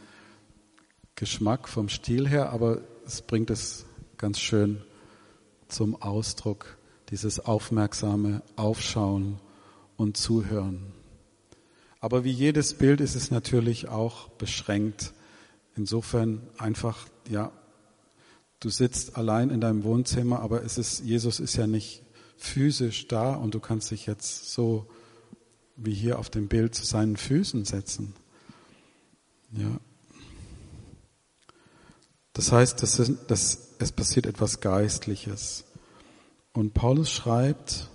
Geschmack 1.17 1.69
vom 1.69 1.91
Stil 1.91 2.27
her, 2.27 2.51
aber 2.51 2.81
es 3.05 3.21
bringt 3.21 3.51
es 3.51 3.85
ganz 4.17 4.41
schön 4.41 4.83
zum 5.69 6.01
Ausdruck, 6.01 6.79
dieses 7.11 7.39
aufmerksame 7.39 8.43
Aufschauen 8.57 9.39
und 9.99 10.17
Zuhören. 10.17 10.95
Aber 12.01 12.25
wie 12.25 12.31
jedes 12.31 12.73
Bild 12.73 13.03
ist 13.03 13.17
es 13.17 13.31
natürlich 13.31 13.89
auch 13.89 14.29
beschränkt. 14.29 15.13
Insofern 15.77 16.41
einfach, 16.57 17.07
ja, 17.29 17.53
du 18.61 18.71
sitzt 18.71 19.17
allein 19.17 19.51
in 19.51 19.61
deinem 19.61 19.85
Wohnzimmer, 19.85 20.41
aber 20.41 20.65
es 20.65 20.79
ist, 20.79 21.01
Jesus 21.01 21.41
ist 21.41 21.57
ja 21.57 21.67
nicht 21.67 22.03
physisch 22.37 23.09
da 23.09 23.35
und 23.35 23.55
du 23.55 23.61
kannst 23.61 23.91
dich 23.91 24.07
jetzt 24.07 24.53
so 24.53 24.87
wie 25.77 25.95
hier 25.95 26.19
auf 26.19 26.31
dem 26.31 26.49
Bild 26.49 26.75
zu 26.75 26.85
seinen 26.85 27.17
Füßen 27.17 27.65
setzen. 27.65 28.15
Ja. 29.53 29.79
Das 32.33 32.53
heißt, 32.53 32.83
das 32.83 32.99
ist, 32.99 33.13
das 33.29 33.67
es 33.79 33.93
passiert 33.93 34.27
etwas 34.27 34.61
Geistliches. 34.61 35.65
Und 36.53 36.75
Paulus 36.75 37.11
schreibt, 37.11 37.91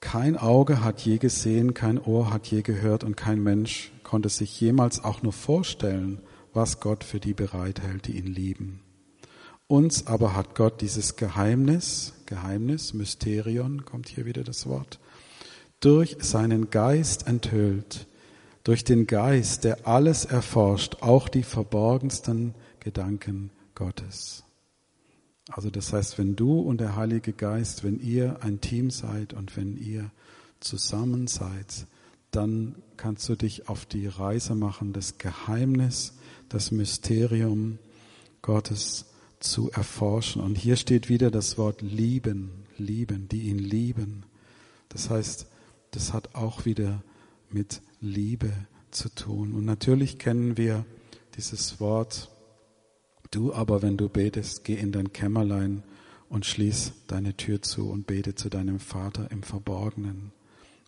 kein 0.00 0.36
Auge 0.36 0.82
hat 0.82 1.00
je 1.02 1.18
gesehen, 1.18 1.74
kein 1.74 1.98
Ohr 1.98 2.32
hat 2.32 2.46
je 2.48 2.62
gehört 2.62 3.04
und 3.04 3.16
kein 3.16 3.42
Mensch 3.42 3.92
konnte 4.02 4.28
sich 4.28 4.60
jemals 4.60 5.04
auch 5.04 5.22
nur 5.22 5.32
vorstellen, 5.32 6.20
was 6.52 6.80
Gott 6.80 7.04
für 7.04 7.20
die 7.20 7.34
bereithält, 7.34 8.06
die 8.06 8.18
ihn 8.18 8.26
lieben. 8.26 8.80
Uns 9.72 10.06
aber 10.06 10.36
hat 10.36 10.54
Gott 10.54 10.82
dieses 10.82 11.16
Geheimnis, 11.16 12.12
Geheimnis, 12.26 12.92
Mysterion, 12.92 13.86
kommt 13.86 14.06
hier 14.10 14.26
wieder 14.26 14.44
das 14.44 14.66
Wort, 14.66 15.00
durch 15.80 16.18
seinen 16.20 16.68
Geist 16.68 17.26
enthüllt, 17.26 18.06
durch 18.64 18.84
den 18.84 19.06
Geist, 19.06 19.64
der 19.64 19.88
alles 19.88 20.26
erforscht, 20.26 20.96
auch 21.00 21.26
die 21.26 21.42
verborgensten 21.42 22.54
Gedanken 22.80 23.50
Gottes. 23.74 24.44
Also 25.48 25.70
das 25.70 25.94
heißt, 25.94 26.18
wenn 26.18 26.36
du 26.36 26.60
und 26.60 26.78
der 26.78 26.94
Heilige 26.94 27.32
Geist, 27.32 27.82
wenn 27.82 27.98
ihr 27.98 28.42
ein 28.42 28.60
Team 28.60 28.90
seid 28.90 29.32
und 29.32 29.56
wenn 29.56 29.78
ihr 29.78 30.10
zusammen 30.60 31.28
seid, 31.28 31.86
dann 32.30 32.74
kannst 32.98 33.26
du 33.26 33.36
dich 33.36 33.70
auf 33.70 33.86
die 33.86 34.06
Reise 34.06 34.54
machen, 34.54 34.92
das 34.92 35.16
Geheimnis, 35.16 36.12
das 36.50 36.72
Mysterium 36.72 37.78
Gottes 38.42 39.06
zu 39.44 39.70
erforschen. 39.70 40.42
Und 40.42 40.56
hier 40.56 40.76
steht 40.76 41.08
wieder 41.08 41.30
das 41.30 41.58
Wort 41.58 41.82
lieben, 41.82 42.64
lieben, 42.78 43.28
die 43.28 43.42
ihn 43.42 43.58
lieben. 43.58 44.24
Das 44.88 45.10
heißt, 45.10 45.46
das 45.92 46.12
hat 46.12 46.34
auch 46.34 46.64
wieder 46.64 47.02
mit 47.50 47.82
Liebe 48.00 48.52
zu 48.90 49.08
tun. 49.08 49.52
Und 49.52 49.64
natürlich 49.64 50.18
kennen 50.18 50.56
wir 50.56 50.84
dieses 51.36 51.80
Wort, 51.80 52.30
du 53.30 53.52
aber, 53.52 53.82
wenn 53.82 53.96
du 53.96 54.08
betest, 54.08 54.64
geh 54.64 54.74
in 54.74 54.92
dein 54.92 55.12
Kämmerlein 55.12 55.82
und 56.28 56.46
schließ 56.46 56.92
deine 57.08 57.36
Tür 57.36 57.62
zu 57.62 57.90
und 57.90 58.06
bete 58.06 58.34
zu 58.34 58.48
deinem 58.48 58.80
Vater 58.80 59.30
im 59.30 59.42
Verborgenen. 59.42 60.32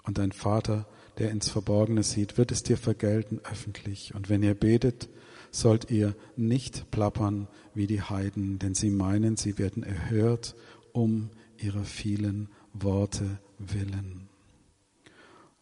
Und 0.04 0.18
dein 0.18 0.32
Vater, 0.32 0.86
der 1.18 1.30
ins 1.30 1.48
Verborgene 1.48 2.02
sieht, 2.02 2.36
wird 2.36 2.52
es 2.52 2.62
dir 2.62 2.76
vergelten 2.76 3.40
öffentlich. 3.44 4.14
Und 4.14 4.28
wenn 4.28 4.42
ihr 4.42 4.54
betet, 4.54 5.08
sollt 5.54 5.90
ihr 5.90 6.14
nicht 6.36 6.90
plappern 6.90 7.48
wie 7.74 7.86
die 7.86 8.02
Heiden, 8.02 8.58
denn 8.58 8.74
sie 8.74 8.90
meinen, 8.90 9.36
sie 9.36 9.58
werden 9.58 9.82
erhört 9.82 10.54
um 10.92 11.30
ihrer 11.58 11.84
vielen 11.84 12.48
Worte 12.72 13.38
willen. 13.58 14.28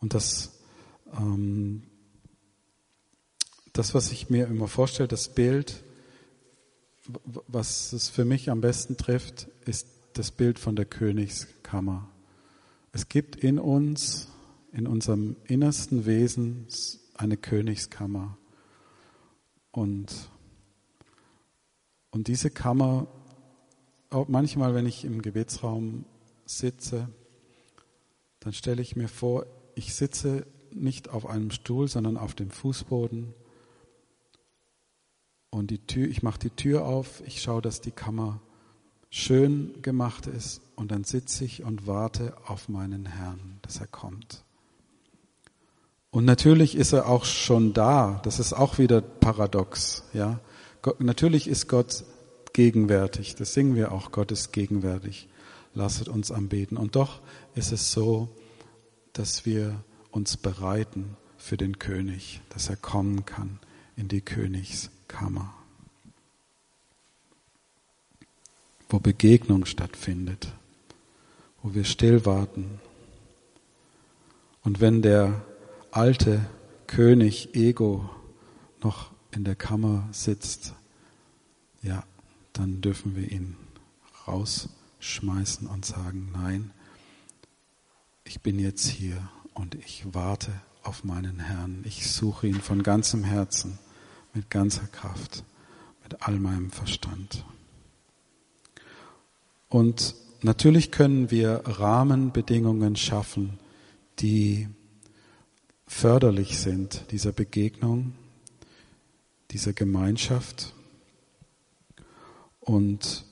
Und 0.01 0.15
das, 0.15 0.61
ähm, 1.17 1.83
das, 3.73 3.95
was 3.95 4.13
ich 4.13 4.31
mir 4.31 4.47
immer 4.47 4.69
vorstelle, 4.69 5.09
das 5.09 5.29
Bild, 5.29 5.85
was 7.47 7.93
es 7.93 8.09
für 8.09 8.25
mich 8.25 8.51
am 8.51 8.61
besten 8.61 8.97
trifft, 8.97 9.49
ist 9.67 9.87
das 10.15 10.31
Bild 10.31 10.59
von 10.59 10.75
der 10.75 10.87
Königskammer. 10.87 12.09
Es 12.93 13.09
gibt 13.09 13.37
in 13.37 13.59
uns, 13.59 14.29
in 14.73 14.87
unserem 14.87 15.37
innersten 15.45 16.07
Wesen 16.07 16.67
eine 17.15 17.37
Königskammer. 17.37 18.39
Und, 19.73 20.31
und 22.11 22.29
diese 22.29 22.51
Kammer, 22.51 23.07
auch 24.11 24.29
manchmal, 24.29 24.75
wenn 24.75 24.87
ich 24.87 25.05
im 25.05 25.23
Gebetsraum 25.23 26.05
sitze, 26.45 27.09
dann 28.41 28.53
stelle 28.53 28.83
ich 28.83 28.97
mir 28.97 29.09
vor, 29.09 29.47
ich 29.75 29.95
sitze 29.95 30.47
nicht 30.71 31.09
auf 31.09 31.27
einem 31.27 31.51
Stuhl, 31.51 31.89
sondern 31.89 32.17
auf 32.17 32.35
dem 32.35 32.51
Fußboden. 32.51 33.35
Und 35.51 35.71
die 35.71 35.79
Tür, 35.79 36.09
ich 36.09 36.23
mache 36.23 36.39
die 36.39 36.51
Tür 36.51 36.87
auf, 36.87 37.23
ich 37.27 37.43
schaue, 37.43 37.63
dass 37.63 37.81
die 37.81 37.91
Kammer 37.91 38.41
schön 39.11 39.81
gemacht 39.83 40.27
ist 40.27 40.63
und 40.77 40.91
dann 40.91 41.05
sitze 41.05 41.45
ich 41.45 41.63
und 41.63 41.87
warte 41.87 42.35
auf 42.47 42.69
meinen 42.69 43.07
Herrn, 43.07 43.59
dass 43.63 43.79
er 43.79 43.87
kommt. 43.87 44.45
Und 46.13 46.27
natürlich 46.27 46.77
ist 46.77 46.93
er 46.93 47.09
auch 47.09 47.25
schon 47.25 47.73
da. 47.73 48.21
Das 48.23 48.39
ist 48.39 48.53
auch 48.53 48.79
wieder 48.79 49.01
paradox, 49.01 50.05
ja. 50.13 50.41
Gott, 50.83 51.01
natürlich 51.01 51.49
ist 51.49 51.69
Gott 51.69 52.05
gegenwärtig. 52.53 53.35
Das 53.35 53.55
singen 53.55 53.75
wir 53.75 53.93
auch. 53.93 54.13
Gott 54.13 54.31
ist 54.31 54.53
gegenwärtig. 54.53 55.29
Lasset 55.75 56.09
uns 56.09 56.31
anbeten. 56.31 56.77
Und 56.77 56.97
doch 56.97 57.21
ist 57.55 57.73
es 57.73 57.93
so, 57.93 58.29
dass 59.15 59.47
wir 59.47 59.83
uns 60.11 60.37
bereiten 60.37 61.17
für 61.39 61.57
den 61.57 61.79
König, 61.79 62.43
dass 62.51 62.69
er 62.69 62.77
kommen 62.77 63.25
kann 63.25 63.59
in 63.97 64.09
die 64.09 64.21
Königskammer, 64.21 65.55
wo 68.91 68.99
Begegnung 68.99 69.65
stattfindet, 69.65 70.53
wo 71.63 71.73
wir 71.73 71.85
still 71.85 72.27
warten. 72.27 72.81
Und 74.63 74.81
wenn 74.81 75.01
der 75.01 75.43
alte 75.93 76.41
König 76.87 77.55
Ego 77.55 78.09
noch 78.83 79.13
in 79.31 79.45
der 79.45 79.55
Kammer 79.55 80.09
sitzt, 80.11 80.75
ja, 81.83 82.03
dann 82.53 82.81
dürfen 82.81 83.15
wir 83.15 83.31
ihn 83.31 83.57
rausschmeißen 84.27 85.67
und 85.69 85.85
sagen, 85.85 86.31
nein, 86.33 86.71
ich 88.25 88.41
bin 88.41 88.59
jetzt 88.59 88.87
hier 88.87 89.17
und 89.55 89.75
ich 89.75 90.05
warte 90.13 90.53
auf 90.83 91.05
meinen 91.05 91.39
Herrn. 91.39 91.83
Ich 91.85 92.11
suche 92.11 92.47
ihn 92.47 92.61
von 92.61 92.83
ganzem 92.83 93.25
Herzen, 93.25 93.79
mit 94.33 94.51
ganzer 94.51 94.87
Kraft, 94.87 95.45
mit 96.03 96.23
all 96.23 96.39
meinem 96.39 96.71
Verstand. 96.71 97.45
Und 99.69 100.15
natürlich 100.41 100.91
können 100.91 101.31
wir 101.31 101.63
Rahmenbedingungen 101.65 102.97
schaffen, 102.97 103.59
die 104.19 104.69
förderlich 105.87 106.59
sind, 106.59 107.05
dieser 107.11 107.33
Begegnung, 107.33 108.15
dieser 109.51 109.73
Gemeinschaft. 109.73 110.75
Und 112.61 113.25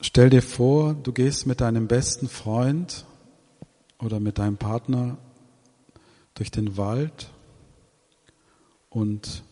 stell 0.00 0.30
dir 0.30 0.42
vor, 0.42 0.94
du 0.94 1.12
gehst 1.12 1.46
mit 1.46 1.60
deinem 1.60 1.88
besten 1.88 2.28
Freund 2.28 3.06
oder 3.98 4.20
mit 4.20 4.38
deinem 4.38 4.56
Partner 4.56 5.18
durch 6.34 6.50
den 6.50 6.76
Wald 6.76 7.30
und 8.88 9.42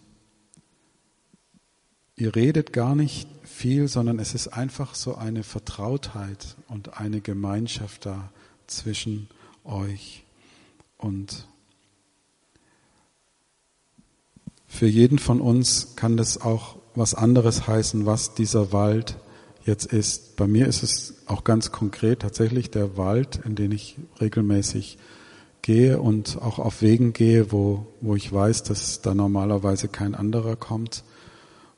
ihr 2.16 2.34
redet 2.34 2.72
gar 2.72 2.94
nicht 2.94 3.28
viel, 3.44 3.88
sondern 3.88 4.18
es 4.18 4.34
ist 4.34 4.48
einfach 4.48 4.94
so 4.94 5.14
eine 5.14 5.42
Vertrautheit 5.42 6.56
und 6.68 6.98
eine 6.98 7.20
Gemeinschaft 7.20 8.06
da 8.06 8.30
zwischen 8.68 9.28
euch. 9.64 10.24
Und 10.96 11.46
für 14.66 14.86
jeden 14.86 15.18
von 15.18 15.40
uns 15.40 15.96
kann 15.96 16.16
das 16.16 16.40
auch 16.40 16.76
was 16.94 17.14
anderes 17.14 17.66
heißen, 17.66 18.06
was 18.06 18.34
dieser 18.34 18.72
Wald 18.72 19.18
jetzt 19.64 19.86
ist. 19.86 20.36
Bei 20.36 20.46
mir 20.46 20.66
ist 20.66 20.82
es 20.82 21.14
auch 21.26 21.44
ganz 21.44 21.72
konkret 21.72 22.20
tatsächlich 22.20 22.70
der 22.70 22.96
Wald, 22.96 23.40
in 23.44 23.54
den 23.54 23.72
ich 23.72 23.96
regelmäßig 24.20 24.98
gehe 25.62 26.00
und 26.00 26.40
auch 26.40 26.58
auf 26.58 26.82
Wegen 26.82 27.12
gehe, 27.12 27.52
wo, 27.52 27.86
wo 28.00 28.16
ich 28.16 28.32
weiß, 28.32 28.62
dass 28.64 29.02
da 29.02 29.14
normalerweise 29.14 29.88
kein 29.88 30.14
anderer 30.14 30.56
kommt, 30.56 31.04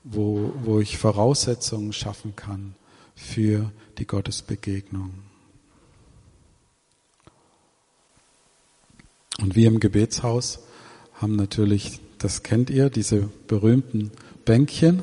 wo, 0.04 0.52
wo 0.62 0.80
ich 0.80 0.98
Voraussetzungen 0.98 1.92
schaffen 1.92 2.36
kann 2.36 2.74
für 3.14 3.70
die 3.98 4.06
Gottesbegegnung. 4.06 5.29
Und 9.40 9.56
wir 9.56 9.68
im 9.68 9.80
Gebetshaus 9.80 10.60
haben 11.14 11.36
natürlich, 11.36 12.00
das 12.18 12.42
kennt 12.42 12.68
ihr, 12.68 12.90
diese 12.90 13.30
berühmten 13.46 14.10
Bänkchen. 14.44 15.02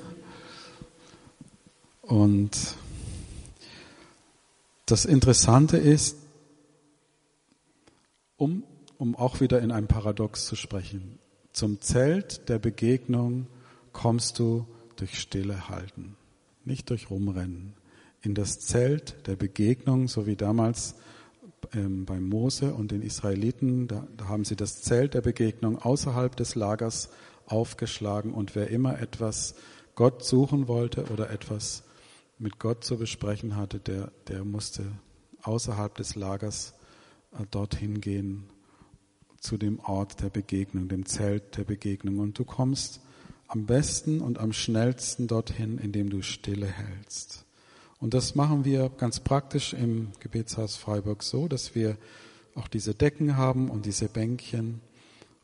Und 2.02 2.76
das 4.86 5.06
Interessante 5.06 5.78
ist, 5.78 6.18
um, 8.38 8.64
um 9.00 9.16
auch 9.16 9.42
wieder 9.42 9.60
in 9.62 9.72
einem 9.72 9.88
Paradox 9.88 10.46
zu 10.46 10.56
sprechen, 10.56 11.18
zum 11.52 11.82
Zelt 11.82 12.48
der 12.50 12.60
Begegnung 12.60 13.48
kommst 13.92 14.38
du 14.38 14.68
durch 14.96 15.20
Stille 15.20 15.70
halten, 15.70 16.16
nicht 16.64 16.92
durch 16.92 17.10
Rumrennen. 17.10 17.74
In 18.22 18.36
das 18.36 18.60
Zelt 18.60 19.16
der 19.26 19.36
Begegnung, 19.36 20.08
so 20.08 20.28
wie 20.28 20.36
damals 20.36 20.96
ähm, 21.74 22.06
bei 22.06 22.20
Mose 22.20 22.74
und 22.74 22.92
den 22.92 23.02
Israeliten, 23.02 23.88
da, 23.88 24.08
da 24.16 24.28
haben 24.28 24.46
sie 24.46 24.56
das 24.56 24.82
Zelt 24.82 25.14
der 25.14 25.22
Begegnung 25.22 25.78
außerhalb 25.80 26.36
des 26.36 26.56
Lagers 26.56 27.10
aufgeschlagen 27.46 28.34
und 28.34 28.56
wer 28.56 28.70
immer 28.70 29.00
etwas 29.00 29.56
Gott 29.96 30.24
suchen 30.24 30.68
wollte 30.68 31.06
oder 31.06 31.30
etwas 31.30 31.84
mit 32.38 32.60
Gott 32.60 32.84
zu 32.84 32.98
besprechen 32.98 33.56
hatte, 33.56 33.80
der, 33.80 34.12
der 34.28 34.44
musste 34.44 34.84
außerhalb 35.44 35.96
des 35.96 36.16
Lagers 36.16 36.74
äh, 37.32 37.46
dorthin 37.50 38.02
gehen 38.02 38.50
zu 39.40 39.58
dem 39.58 39.80
Ort 39.80 40.22
der 40.22 40.30
Begegnung, 40.30 40.88
dem 40.88 41.06
Zelt 41.06 41.58
der 41.58 41.64
Begegnung. 41.64 42.20
Und 42.20 42.38
du 42.38 42.44
kommst 42.44 43.02
am 43.48 43.66
besten 43.66 44.22
und 44.22 44.40
am 44.40 44.54
schnellsten 44.54 45.28
dorthin, 45.28 45.78
indem 45.78 46.10
du 46.10 46.22
Stille 46.22 46.68
hältst. 46.68 47.47
Und 48.00 48.14
das 48.14 48.36
machen 48.36 48.64
wir 48.64 48.90
ganz 48.90 49.20
praktisch 49.20 49.74
im 49.74 50.10
Gebetshaus 50.20 50.76
Freiburg 50.76 51.24
so, 51.24 51.48
dass 51.48 51.74
wir 51.76 51.98
auch 52.56 52.68
diese 52.68 52.94
Decken 52.94 53.38
haben 53.38 53.70
und 53.70 53.86
diese 53.86 54.08
Bänkchen. 54.08 54.82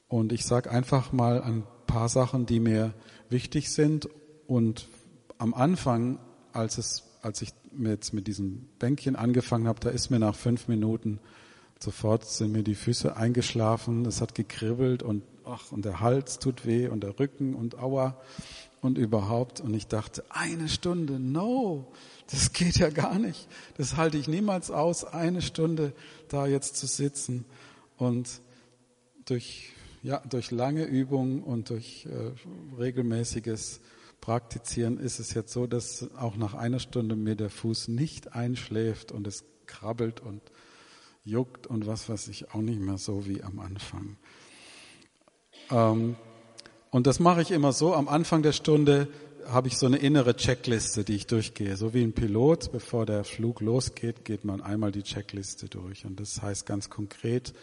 Und 0.07 0.31
ich 0.31 0.45
sage 0.45 0.69
einfach 0.69 1.11
mal 1.11 1.41
ein 1.41 1.63
paar 1.87 2.09
Sachen, 2.09 2.45
die 2.45 2.59
mir 2.59 2.93
wichtig 3.29 3.71
sind. 3.71 4.07
Und 4.47 4.87
am 5.37 5.53
Anfang, 5.53 6.19
als, 6.51 6.77
es, 6.77 7.03
als 7.21 7.41
ich 7.41 7.49
jetzt 7.79 8.13
mit 8.13 8.27
diesem 8.27 8.69
Bänkchen 8.77 9.15
angefangen 9.15 9.67
habe, 9.67 9.79
da 9.79 9.89
ist 9.89 10.11
mir 10.11 10.19
nach 10.19 10.35
fünf 10.35 10.67
Minuten 10.67 11.19
sofort 11.83 12.25
sind 12.25 12.53
mir 12.53 12.63
die 12.63 12.75
Füße 12.75 13.15
eingeschlafen, 13.15 14.05
es 14.05 14.21
hat 14.21 14.33
gekribbelt 14.35 15.03
und 15.03 15.23
ach, 15.45 15.71
und 15.71 15.85
der 15.85 15.99
Hals 15.99 16.39
tut 16.39 16.65
weh 16.65 16.87
und 16.87 17.03
der 17.03 17.19
Rücken 17.19 17.53
und 17.53 17.77
aua 17.77 18.17
und 18.81 18.97
überhaupt. 18.97 19.61
Und 19.61 19.73
ich 19.73 19.87
dachte, 19.87 20.23
eine 20.29 20.69
Stunde, 20.69 21.19
no, 21.19 21.91
das 22.31 22.53
geht 22.53 22.77
ja 22.77 22.89
gar 22.89 23.19
nicht. 23.19 23.47
Das 23.77 23.97
halte 23.97 24.17
ich 24.17 24.27
niemals 24.27 24.71
aus, 24.71 25.03
eine 25.03 25.41
Stunde 25.41 25.93
da 26.29 26.47
jetzt 26.47 26.77
zu 26.77 26.87
sitzen. 26.87 27.45
Und 27.97 28.41
durch 29.25 29.73
ja, 30.03 30.21
durch 30.29 30.51
lange 30.51 30.83
Übung 30.83 31.41
und 31.43 31.69
durch 31.69 32.05
äh, 32.05 32.31
regelmäßiges 32.77 33.79
Praktizieren 34.19 34.99
ist 34.99 35.19
es 35.19 35.33
jetzt 35.33 35.53
so, 35.53 35.65
dass 35.65 36.13
auch 36.15 36.35
nach 36.35 36.53
einer 36.53 36.79
Stunde 36.79 37.15
mir 37.15 37.35
der 37.35 37.49
Fuß 37.49 37.87
nicht 37.87 38.33
einschläft 38.33 39.11
und 39.11 39.25
es 39.27 39.45
krabbelt 39.65 40.19
und 40.19 40.41
juckt 41.23 41.67
und 41.67 41.87
was 41.87 42.09
weiß 42.09 42.27
ich 42.27 42.53
auch 42.53 42.61
nicht 42.61 42.81
mehr 42.81 42.97
so 42.97 43.25
wie 43.27 43.43
am 43.43 43.59
Anfang. 43.59 44.17
Ähm, 45.71 46.17
und 46.91 47.07
das 47.07 47.19
mache 47.19 47.41
ich 47.41 47.51
immer 47.51 47.71
so, 47.71 47.95
am 47.95 48.09
Anfang 48.09 48.43
der 48.43 48.51
Stunde 48.51 49.07
habe 49.47 49.67
ich 49.67 49.77
so 49.77 49.85
eine 49.85 49.97
innere 49.97 50.35
Checkliste, 50.35 51.03
die 51.03 51.15
ich 51.15 51.27
durchgehe. 51.27 51.77
So 51.77 51.93
wie 51.93 52.03
ein 52.03 52.13
Pilot, 52.13 52.71
bevor 52.71 53.05
der 53.05 53.23
Flug 53.23 53.61
losgeht, 53.61 54.25
geht 54.25 54.45
man 54.45 54.61
einmal 54.61 54.91
die 54.91 55.03
Checkliste 55.03 55.67
durch. 55.67 56.05
Und 56.05 56.19
das 56.19 56.41
heißt 56.41 56.65
ganz 56.65 56.89
konkret, 56.89 57.53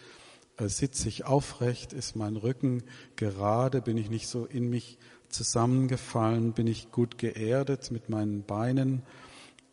äh, 0.57 0.69
sitze 0.69 1.09
ich 1.09 1.25
aufrecht, 1.25 1.93
ist 1.93 2.17
mein 2.17 2.37
Rücken 2.37 2.83
gerade, 3.17 3.81
bin 3.81 3.97
ich 3.97 4.11
nicht 4.11 4.29
so 4.29 4.45
in 4.45 4.69
mich 4.69 4.99
zusammengefallen, 5.29 6.53
bin 6.53 6.67
ich 6.67 6.91
gut 6.91 7.19
geerdet 7.19 7.91
mit 7.91 8.09
meinen 8.09 8.43
Beinen. 8.43 9.03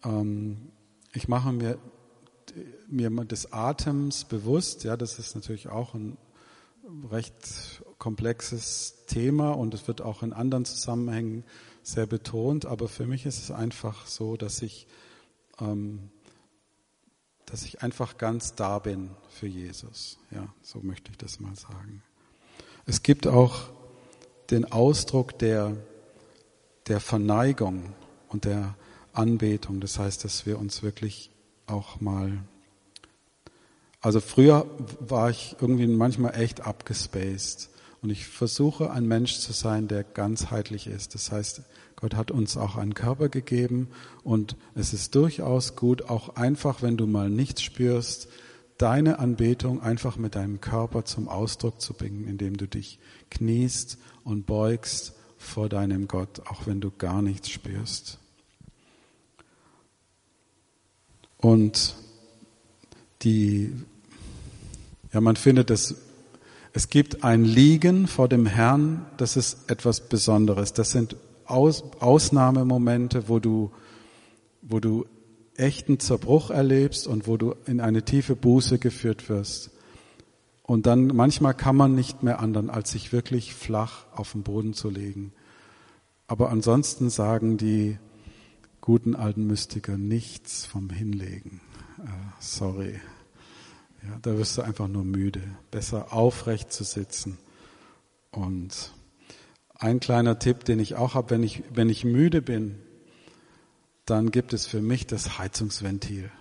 Ähm, 0.04 0.70
ich 1.14 1.28
mache 1.28 1.52
mir, 1.52 1.78
mir 2.88 3.10
des 3.26 3.52
Atems 3.52 4.26
bewusst, 4.26 4.84
ja, 4.84 4.96
das 4.98 5.20
ist 5.20 5.36
natürlich 5.36 5.68
auch 5.68 5.94
ein 5.94 6.18
recht 7.10 7.84
komplexes 7.98 9.06
Thema 9.08 9.52
und 9.52 9.74
es 9.74 9.88
wird 9.88 10.02
auch 10.02 10.24
in 10.24 10.32
anderen 10.32 10.64
Zusammenhängen 10.64 11.44
sehr 11.88 12.06
betont, 12.06 12.66
aber 12.66 12.88
für 12.88 13.06
mich 13.06 13.26
ist 13.26 13.42
es 13.42 13.52
einfach 13.52 14.08
so, 14.08 14.36
dass 14.38 14.62
ich, 14.62 14.88
ähm, 15.60 16.10
dass 17.46 17.64
ich 17.64 17.82
einfach 17.82 18.18
ganz 18.18 18.56
da 18.56 18.80
bin 18.80 19.12
für 19.30 19.48
Jesus. 19.48 20.18
Ja, 20.32 20.48
so 20.62 20.80
möchte 20.80 21.12
ich 21.12 21.18
das 21.18 21.40
mal 21.40 21.56
sagen. 21.56 22.04
Es 22.86 23.04
gibt 23.04 23.28
auch 23.28 23.70
den 24.50 24.72
Ausdruck 24.72 25.40
der, 25.40 25.78
der 26.88 27.00
Verneigung 27.00 27.94
und 28.30 28.46
der 28.46 28.76
Anbetung. 29.14 29.80
Das 29.80 29.98
heißt, 29.98 30.24
dass 30.24 30.46
wir 30.46 30.60
uns 30.60 30.84
wirklich 30.84 31.32
auch 31.68 32.00
mal 32.02 32.40
also 34.02 34.22
früher 34.22 34.66
war 35.00 35.30
ich 35.30 35.56
irgendwie 35.60 35.88
manchmal 35.88 36.40
echt 36.40 36.62
abgespaced. 36.62 37.70
Und 38.08 38.12
ich 38.12 38.26
versuche 38.26 38.90
ein 38.90 39.06
Mensch 39.06 39.40
zu 39.40 39.52
sein, 39.52 39.90
der 39.90 40.06
ganzheitlich 40.06 40.88
ist. 40.88 41.14
Das 41.14 41.30
heißt, 41.30 41.64
Gott 41.98 42.16
hat 42.16 42.32
uns 42.32 42.56
auch 42.56 42.78
einen 42.78 42.94
Körper 42.94 43.28
gegeben 43.28 43.90
und 44.24 44.56
es 44.76 44.94
ist 44.94 45.14
durchaus 45.14 45.76
gut, 45.76 46.04
auch 46.04 46.38
einfach, 46.38 46.82
wenn 46.82 46.96
du 46.96 47.06
mal 47.06 47.30
nichts 47.30 47.64
spürst, 47.64 48.30
deine 48.78 49.20
Anbetung 49.20 49.82
einfach 49.82 50.16
mit 50.16 50.36
deinem 50.36 50.62
Körper 50.62 51.04
zum 51.04 51.28
Ausdruck 51.28 51.82
zu 51.82 51.96
bringen, 51.96 52.26
indem 52.30 52.56
du 52.56 52.66
dich 52.66 52.98
kniest 53.30 53.98
und 54.24 54.46
beugst 54.46 55.14
vor 55.38 55.68
deinem 55.68 56.08
Gott, 56.08 56.48
auch 56.48 56.66
wenn 56.66 56.80
du 56.80 56.92
gar 56.92 57.22
nichts 57.22 57.50
spürst. 57.50 58.20
Und 61.40 61.98
die, 63.24 63.74
ja, 65.12 65.20
man 65.20 65.36
findet 65.36 65.70
es, 65.72 66.07
es 66.78 66.90
gibt 66.90 67.24
ein 67.24 67.44
Liegen 67.44 68.06
vor 68.06 68.30
dem 68.30 68.46
Herrn, 68.46 69.08
das 69.18 69.36
ist 69.36 69.68
etwas 69.68 70.10
Besonderes. 70.10 70.74
Das 70.74 70.92
sind 70.92 71.16
aus, 71.44 71.84
Ausnahmemomente, 72.00 73.28
wo 73.30 73.40
du, 73.40 73.72
wo 74.62 74.80
du 74.80 75.08
echten 75.56 76.00
Zerbruch 76.00 76.52
erlebst 76.52 77.08
und 77.08 77.26
wo 77.26 77.36
du 77.36 77.56
in 77.66 77.82
eine 77.82 78.04
tiefe 78.04 78.36
Buße 78.36 78.78
geführt 78.78 79.28
wirst. 79.28 79.72
Und 80.62 80.86
dann 80.86 81.08
manchmal 81.08 81.56
kann 81.56 81.76
man 81.76 81.96
nicht 81.96 82.22
mehr 82.22 82.40
anderen, 82.40 82.70
als 82.70 82.92
sich 82.92 83.12
wirklich 83.12 83.56
flach 83.56 84.06
auf 84.16 84.34
den 84.34 84.44
Boden 84.44 84.76
zu 84.76 84.92
legen. 84.92 85.34
Aber 86.28 86.52
ansonsten 86.52 87.10
sagen 87.10 87.58
die 87.58 87.98
guten 88.82 89.16
alten 89.16 89.48
Mystiker 89.48 89.98
nichts 89.98 90.68
vom 90.68 90.92
Hinlegen. 90.92 91.60
Äh, 91.98 92.10
sorry. 92.40 93.00
Ja, 94.08 94.18
da 94.22 94.38
wirst 94.38 94.58
du 94.58 94.62
einfach 94.62 94.88
nur 94.88 95.04
müde. 95.04 95.42
Besser 95.72 96.14
aufrecht 96.14 96.72
zu 96.72 96.84
sitzen 96.84 97.38
und 98.32 98.94
ein 99.76 100.00
kleiner 100.00 100.40
Tipp, 100.40 100.64
den 100.64 100.80
ich 100.80 100.96
auch 100.96 101.14
habe, 101.14 101.32
wenn 101.32 101.44
ich, 101.44 101.64
wenn 101.74 101.90
ich 101.90 102.04
müde 102.04 102.42
bin, 102.42 102.80
dann 104.06 104.32
gibt 104.32 104.54
es 104.54 104.66
für 104.66 104.82
mich 104.82 105.06
das 105.06 105.38
Heizungsventil. 105.38 106.32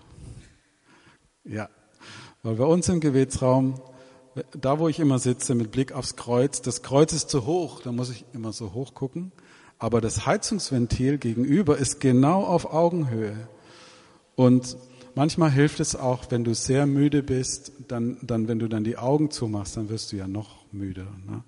Ja, 1.45 1.69
weil 2.43 2.57
bei 2.57 2.65
uns 2.65 2.89
im 2.89 3.01
Gebetsraum, 3.01 3.81
da 4.53 4.79
wo 4.79 4.89
ich 4.89 5.01
immer 5.01 5.19
sitze 5.19 5.55
mit 5.55 5.71
Blick 5.71 5.93
aufs 5.93 6.17
Kreuz, 6.17 6.63
das 6.63 6.83
Kreuz 6.83 7.13
ist 7.13 7.29
zu 7.29 7.47
hoch, 7.47 7.83
da 7.83 7.93
muss 7.93 8.11
ich 8.11 8.25
immer 8.33 8.53
so 8.53 8.73
hoch 8.73 8.95
gucken, 8.95 9.33
aber 9.79 10.01
das 10.01 10.27
Heizungsventil 10.27 11.19
gegenüber 11.19 11.77
ist 11.77 12.01
genau 12.01 12.45
auf 12.45 12.73
Augenhöhe. 12.73 13.49
Und 14.37 14.77
manchmal 15.17 15.51
hilft 15.51 15.81
es 15.81 15.97
auch, 15.97 16.31
wenn 16.31 16.45
du 16.45 16.55
sehr 16.55 16.87
müde 16.87 17.25
bist, 17.25 17.73
dann, 17.89 18.19
dann 18.23 18.47
wenn 18.47 18.61
du 18.61 18.69
dann 18.69 18.85
die 18.85 18.99
Augen 18.99 19.33
zumachst, 19.33 19.77
dann 19.77 19.89
wirst 19.89 20.13
du 20.13 20.17
ja 20.17 20.29
noch 20.29 20.65
müder. 20.71 21.07
Ne? 21.27 21.43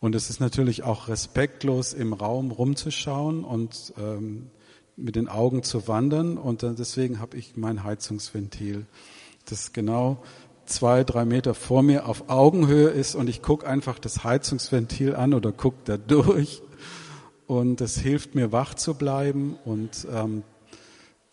Und 0.00 0.14
es 0.14 0.28
ist 0.28 0.40
natürlich 0.40 0.82
auch 0.82 1.08
respektlos, 1.08 1.94
im 1.94 2.12
Raum 2.12 2.50
rumzuschauen 2.50 3.44
und 3.44 3.94
ähm, 3.98 4.50
mit 4.96 5.16
den 5.16 5.28
Augen 5.28 5.62
zu 5.62 5.88
wandern. 5.88 6.36
Und 6.36 6.62
deswegen 6.62 7.18
habe 7.18 7.38
ich 7.38 7.56
mein 7.56 7.84
Heizungsventil, 7.84 8.84
das 9.48 9.72
genau 9.72 10.22
zwei, 10.66 11.04
drei 11.04 11.24
Meter 11.24 11.54
vor 11.54 11.82
mir 11.82 12.06
auf 12.06 12.28
Augenhöhe 12.28 12.88
ist 12.88 13.14
und 13.14 13.28
ich 13.28 13.40
gucke 13.40 13.66
einfach 13.66 13.98
das 14.00 14.24
Heizungsventil 14.24 15.14
an 15.14 15.32
oder 15.32 15.52
gucke 15.52 15.78
da 15.84 15.96
durch. 15.96 16.62
Und 17.46 17.80
das 17.80 17.96
hilft 17.96 18.34
mir 18.34 18.50
wach 18.50 18.74
zu 18.74 18.94
bleiben 18.94 19.56
und, 19.64 20.06
ähm, 20.12 20.42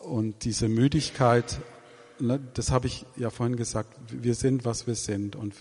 und 0.03 0.43
diese 0.43 0.67
Müdigkeit, 0.67 1.59
ne, 2.19 2.39
das 2.53 2.71
habe 2.71 2.87
ich 2.87 3.05
ja 3.15 3.29
vorhin 3.29 3.55
gesagt, 3.55 3.97
wir 4.09 4.35
sind, 4.35 4.65
was 4.65 4.85
wir 4.85 4.95
sind. 4.95 5.35
Und, 5.35 5.55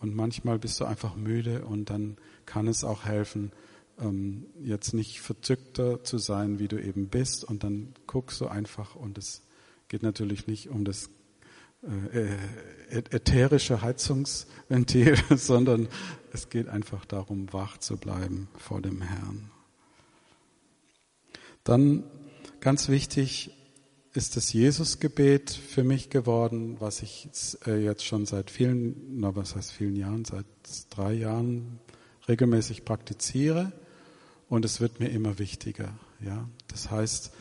und 0.00 0.14
manchmal 0.14 0.58
bist 0.58 0.80
du 0.80 0.84
einfach 0.84 1.16
müde 1.16 1.64
und 1.64 1.90
dann 1.90 2.16
kann 2.46 2.66
es 2.66 2.82
auch 2.82 3.04
helfen, 3.04 3.52
ähm, 4.00 4.46
jetzt 4.62 4.94
nicht 4.94 5.20
verzückter 5.20 6.02
zu 6.02 6.18
sein, 6.18 6.58
wie 6.58 6.68
du 6.68 6.82
eben 6.82 7.08
bist. 7.08 7.44
Und 7.44 7.62
dann 7.62 7.94
guckst 8.06 8.40
du 8.40 8.46
einfach 8.46 8.96
und 8.96 9.18
es 9.18 9.42
geht 9.88 10.02
natürlich 10.02 10.46
nicht 10.46 10.70
um 10.70 10.84
das 10.84 11.10
äh, 12.10 12.36
ätherische 12.90 13.82
Heizungsventil, 13.82 15.16
sondern 15.36 15.88
es 16.32 16.48
geht 16.48 16.68
einfach 16.68 17.04
darum, 17.04 17.52
wach 17.52 17.76
zu 17.78 17.98
bleiben 17.98 18.48
vor 18.56 18.80
dem 18.80 19.02
Herrn. 19.02 19.50
Dann 21.62 22.04
ganz 22.60 22.88
wichtig 22.88 23.50
ist 24.14 24.36
das 24.36 24.52
Jesusgebet 24.52 25.50
für 25.50 25.82
mich 25.82 26.08
geworden, 26.08 26.76
was 26.78 27.02
ich 27.02 27.28
äh, 27.66 27.82
jetzt 27.84 28.04
schon 28.04 28.26
seit 28.26 28.50
vielen, 28.50 29.18
na 29.18 29.34
was 29.34 29.56
heißt 29.56 29.72
vielen 29.72 29.96
Jahren, 29.96 30.24
seit 30.24 30.46
drei 30.90 31.12
Jahren 31.12 31.80
regelmäßig 32.28 32.84
praktiziere 32.84 33.72
und 34.48 34.64
es 34.64 34.80
wird 34.80 35.00
mir 35.00 35.08
immer 35.08 35.40
wichtiger. 35.40 35.92
Ja, 36.24 36.48
das 36.68 36.92
heißt, 36.92 37.32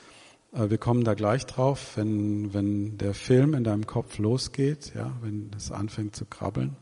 äh, 0.53 0.71
wir 0.71 0.79
kommen 0.79 1.03
da 1.03 1.13
gleich 1.13 1.45
drauf, 1.45 1.95
wenn, 1.95 2.55
wenn 2.55 2.97
der 2.97 3.13
Film 3.13 3.53
in 3.53 3.63
deinem 3.63 3.85
Kopf 3.85 4.17
losgeht, 4.17 4.93
ja, 4.95 5.15
wenn 5.21 5.51
es 5.55 5.71
anfängt 5.71 6.15
zu 6.15 6.25
krabbeln, 6.25 6.75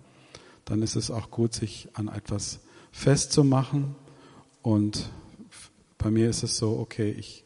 dann 0.63 0.81
ist 0.81 0.95
es 0.95 1.11
auch 1.11 1.31
gut, 1.31 1.53
sich 1.53 1.89
an 1.95 2.07
etwas 2.07 2.61
festzumachen. 2.93 3.95
Und 4.61 5.09
bei 5.97 6.11
mir 6.11 6.29
ist 6.29 6.43
es 6.43 6.55
so, 6.55 6.79
okay, 6.79 7.11
ich 7.11 7.43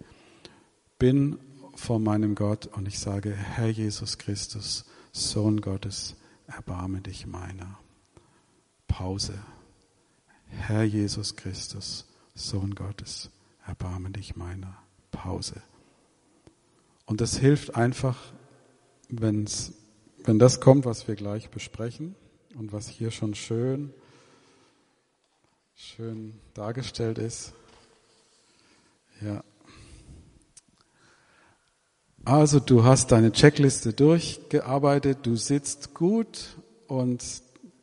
bin 0.99 1.39
vor 1.75 1.99
meinem 1.99 2.35
Gott 2.35 2.67
und 2.67 2.87
ich 2.87 2.99
sage, 2.99 3.31
Herr 3.33 3.69
Jesus 3.69 4.17
Christus, 4.17 4.85
Sohn 5.11 5.61
Gottes, 5.61 6.15
erbarme 6.47 7.01
dich 7.01 7.27
meiner. 7.27 7.77
Pause. 8.87 9.37
Herr 10.47 10.83
Jesus 10.83 11.35
Christus, 11.35 12.05
Sohn 12.33 12.75
Gottes, 12.75 13.29
erbarme 13.65 14.09
dich 14.11 14.35
meiner. 14.35 14.77
Pause. 15.11 15.61
Und 17.05 17.21
das 17.21 17.37
hilft 17.37 17.75
einfach, 17.75 18.17
wenn's, 19.09 19.73
wenn 20.23 20.39
das 20.39 20.59
kommt, 20.59 20.85
was 20.85 21.07
wir 21.07 21.15
gleich 21.15 21.49
besprechen 21.49 22.15
und 22.55 22.71
was 22.71 22.87
hier 22.87 23.11
schon 23.11 23.35
schön, 23.35 23.93
schön 25.75 26.39
dargestellt 26.53 27.17
ist. 27.17 27.53
Ja. 29.21 29.43
Also 32.25 32.59
du 32.59 32.83
hast 32.83 33.11
deine 33.11 33.31
Checkliste 33.31 33.93
durchgearbeitet, 33.93 35.19
du 35.23 35.35
sitzt 35.35 35.93
gut 35.93 36.57
und 36.87 37.23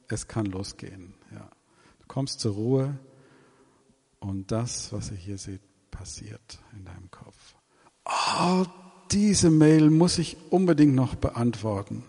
es 0.09 0.29
kann 0.29 0.47
losgehen 0.47 1.15
kommst 2.13 2.41
zur 2.41 2.53
Ruhe 2.53 2.99
und 4.21 4.53
das, 4.53 4.93
was 4.93 5.11
ihr 5.11 5.17
hier 5.17 5.39
seht, 5.39 5.63
passiert 5.91 6.59
in 6.75 6.85
deinem 6.85 7.11
Kopf. 7.11 7.55
Oh, 8.05 8.67
diese 9.11 9.49
Mail 9.49 9.89
muss 9.89 10.19
ich 10.19 10.37
unbedingt 10.51 10.95
noch 10.95 11.15
beantworten. 11.15 12.05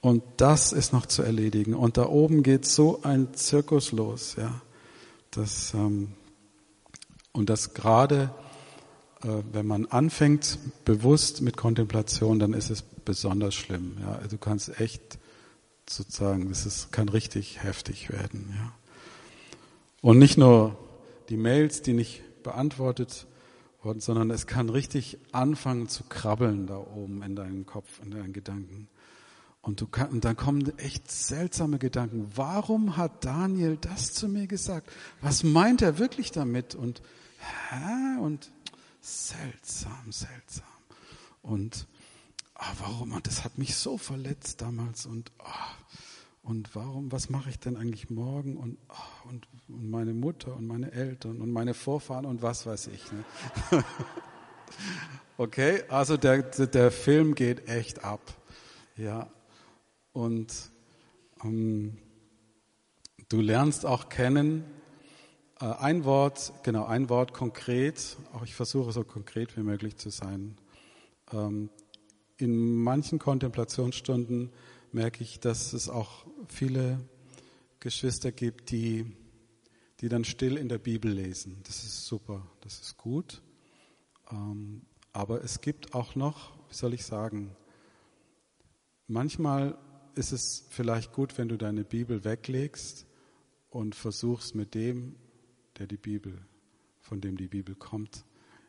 Und 0.00 0.22
das 0.36 0.72
ist 0.72 0.92
noch 0.92 1.06
zu 1.06 1.22
erledigen. 1.22 1.74
Und 1.74 1.96
da 1.96 2.06
oben 2.06 2.44
geht 2.44 2.64
so 2.66 3.02
ein 3.02 3.34
Zirkus 3.34 3.90
los, 3.90 4.36
ja. 4.38 4.62
Das, 5.32 5.74
ähm, 5.74 6.12
und 7.32 7.50
das 7.50 7.74
gerade, 7.74 8.32
wenn 9.22 9.66
man 9.66 9.86
anfängt, 9.86 10.58
bewusst 10.84 11.42
mit 11.42 11.56
Kontemplation, 11.56 12.38
dann 12.38 12.54
ist 12.54 12.70
es 12.70 12.82
besonders 12.82 13.54
schlimm. 13.54 13.96
Ja. 14.00 14.20
Du 14.28 14.38
kannst 14.38 14.80
echt 14.80 15.18
sozusagen, 15.88 16.48
das 16.48 16.66
ist, 16.66 16.92
kann 16.92 17.08
richtig 17.08 17.62
heftig 17.62 18.10
werden, 18.10 18.54
ja. 18.56 18.72
Und 20.02 20.18
nicht 20.18 20.38
nur 20.38 20.78
die 21.28 21.36
Mails, 21.36 21.82
die 21.82 21.92
nicht 21.92 22.22
beantwortet 22.42 23.26
wurden, 23.82 24.00
sondern 24.00 24.30
es 24.30 24.46
kann 24.46 24.70
richtig 24.70 25.18
anfangen 25.32 25.88
zu 25.88 26.04
krabbeln 26.04 26.66
da 26.66 26.78
oben 26.78 27.22
in 27.22 27.36
deinem 27.36 27.66
Kopf, 27.66 28.00
in 28.02 28.10
deinen 28.10 28.32
Gedanken. 28.32 28.88
Und, 29.62 29.82
du 29.82 29.86
kann, 29.86 30.08
und 30.08 30.24
dann 30.24 30.36
kommen 30.36 30.72
echt 30.78 31.10
seltsame 31.10 31.78
Gedanken. 31.78 32.30
Warum 32.34 32.96
hat 32.96 33.24
Daniel 33.26 33.76
das 33.78 34.14
zu 34.14 34.26
mir 34.26 34.46
gesagt? 34.46 34.90
Was 35.20 35.42
meint 35.42 35.82
er 35.82 35.98
wirklich 35.98 36.32
damit? 36.32 36.74
Und, 36.74 37.02
hä? 37.68 38.20
Und 38.20 38.50
seltsam, 39.00 40.12
seltsam. 40.12 40.66
Und 41.42 41.86
ah, 42.54 42.72
warum? 42.78 43.12
Und 43.12 43.26
das 43.26 43.44
hat 43.44 43.58
mich 43.58 43.74
so 43.76 43.98
verletzt 43.98 44.60
damals. 44.60 45.06
Und, 45.06 45.32
ah, 45.38 45.74
und 46.42 46.74
warum? 46.74 47.10
Was 47.12 47.30
mache 47.30 47.50
ich 47.50 47.58
denn 47.58 47.76
eigentlich 47.76 48.10
morgen? 48.10 48.56
Und, 48.56 48.78
ah, 48.88 49.28
und, 49.28 49.46
und 49.68 49.90
meine 49.90 50.12
Mutter 50.14 50.54
und 50.56 50.66
meine 50.66 50.92
Eltern 50.92 51.40
und 51.40 51.50
meine 51.50 51.74
Vorfahren 51.74 52.26
und 52.26 52.42
was 52.42 52.66
weiß 52.66 52.88
ich. 52.88 53.12
Ne? 53.12 53.24
okay, 55.38 55.82
also 55.88 56.16
der, 56.16 56.42
der 56.42 56.90
Film 56.90 57.34
geht 57.34 57.68
echt 57.68 58.04
ab. 58.04 58.20
Ja, 58.96 59.30
und 60.12 60.52
ähm, 61.42 61.96
du 63.28 63.40
lernst 63.40 63.86
auch 63.86 64.08
kennen, 64.08 64.64
ein 65.66 66.04
Wort, 66.04 66.54
genau, 66.62 66.86
ein 66.86 67.10
Wort 67.10 67.34
konkret, 67.34 68.16
auch 68.32 68.42
ich 68.42 68.54
versuche 68.54 68.92
so 68.92 69.04
konkret 69.04 69.56
wie 69.58 69.62
möglich 69.62 69.96
zu 69.96 70.08
sein. 70.08 70.56
Ähm, 71.32 71.68
in 72.38 72.82
manchen 72.82 73.18
Kontemplationsstunden 73.18 74.50
merke 74.92 75.22
ich, 75.22 75.38
dass 75.38 75.74
es 75.74 75.90
auch 75.90 76.24
viele 76.48 76.98
Geschwister 77.78 78.32
gibt, 78.32 78.70
die, 78.70 79.04
die 80.00 80.08
dann 80.08 80.24
still 80.24 80.56
in 80.56 80.70
der 80.70 80.78
Bibel 80.78 81.12
lesen. 81.12 81.58
Das 81.64 81.84
ist 81.84 82.06
super, 82.06 82.46
das 82.62 82.80
ist 82.80 82.96
gut. 82.96 83.42
Ähm, 84.30 84.80
aber 85.12 85.44
es 85.44 85.60
gibt 85.60 85.94
auch 85.94 86.14
noch, 86.14 86.56
wie 86.70 86.74
soll 86.74 86.94
ich 86.94 87.04
sagen, 87.04 87.54
manchmal 89.08 89.76
ist 90.14 90.32
es 90.32 90.66
vielleicht 90.70 91.12
gut, 91.12 91.36
wenn 91.36 91.48
du 91.48 91.58
deine 91.58 91.84
Bibel 91.84 92.24
weglegst 92.24 93.04
und 93.68 93.94
versuchst 93.94 94.54
mit 94.54 94.74
dem, 94.74 95.16
der 95.80 95.88
die 95.88 95.96
Bibel, 95.96 96.38
von 97.00 97.20
dem 97.20 97.36
die 97.36 97.48
Bibel 97.48 97.74
kommt, 97.74 98.24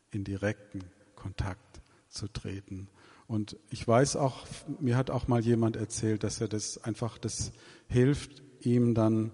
in 0.10 0.24
direkten 0.24 0.84
Kontakt 1.16 1.82
zu 2.10 2.28
treten. 2.28 2.88
Und 3.28 3.58
ich 3.70 3.88
weiß 3.88 4.16
auch, 4.16 4.48
mir 4.80 4.98
hat 4.98 5.12
auch 5.12 5.28
mal 5.28 5.42
jemand 5.42 5.76
erzählt, 5.76 6.24
dass 6.24 6.42
er 6.42 6.48
das 6.48 6.84
einfach, 6.84 7.20
das 7.20 7.52
hilft 7.88 8.42
ihm 8.62 8.96
dann 8.96 9.32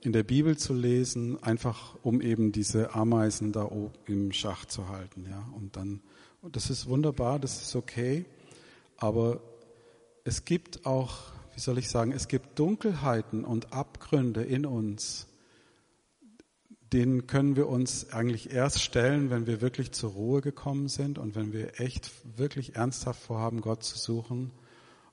in 0.00 0.12
der 0.12 0.24
Bibel 0.24 0.56
zu 0.56 0.74
lesen, 0.74 1.42
einfach 1.42 1.96
um 2.02 2.20
eben 2.20 2.52
diese 2.52 2.94
Ameisen 2.94 3.52
da 3.52 3.64
oben 3.64 3.92
im 4.06 4.32
Schach 4.32 4.64
zu 4.64 4.88
halten, 4.88 5.26
ja. 5.30 5.46
Und 5.54 5.76
dann, 5.76 6.00
und 6.42 6.56
das 6.56 6.70
ist 6.70 6.88
wunderbar, 6.88 7.38
das 7.38 7.62
ist 7.62 7.76
okay. 7.76 8.24
Aber 8.96 9.40
es 10.24 10.44
gibt 10.44 10.84
auch 10.86 11.32
wie 11.60 11.60
soll 11.60 11.76
ich 11.76 11.90
sagen, 11.90 12.12
es 12.12 12.26
gibt 12.26 12.58
Dunkelheiten 12.58 13.44
und 13.44 13.74
Abgründe 13.74 14.42
in 14.42 14.64
uns, 14.64 15.26
denen 16.92 17.26
können 17.26 17.56
wir 17.56 17.68
uns 17.68 18.12
eigentlich 18.12 18.52
erst 18.52 18.82
stellen, 18.82 19.30
wenn 19.30 19.46
wir 19.46 19.60
wirklich 19.60 19.92
zur 19.92 20.10
Ruhe 20.10 20.40
gekommen 20.40 20.88
sind 20.88 21.18
und 21.18 21.36
wenn 21.36 21.52
wir 21.52 21.80
echt 21.80 22.10
wirklich 22.36 22.76
ernsthaft 22.76 23.22
vorhaben, 23.22 23.60
Gott 23.60 23.84
zu 23.84 23.96
suchen. 23.96 24.50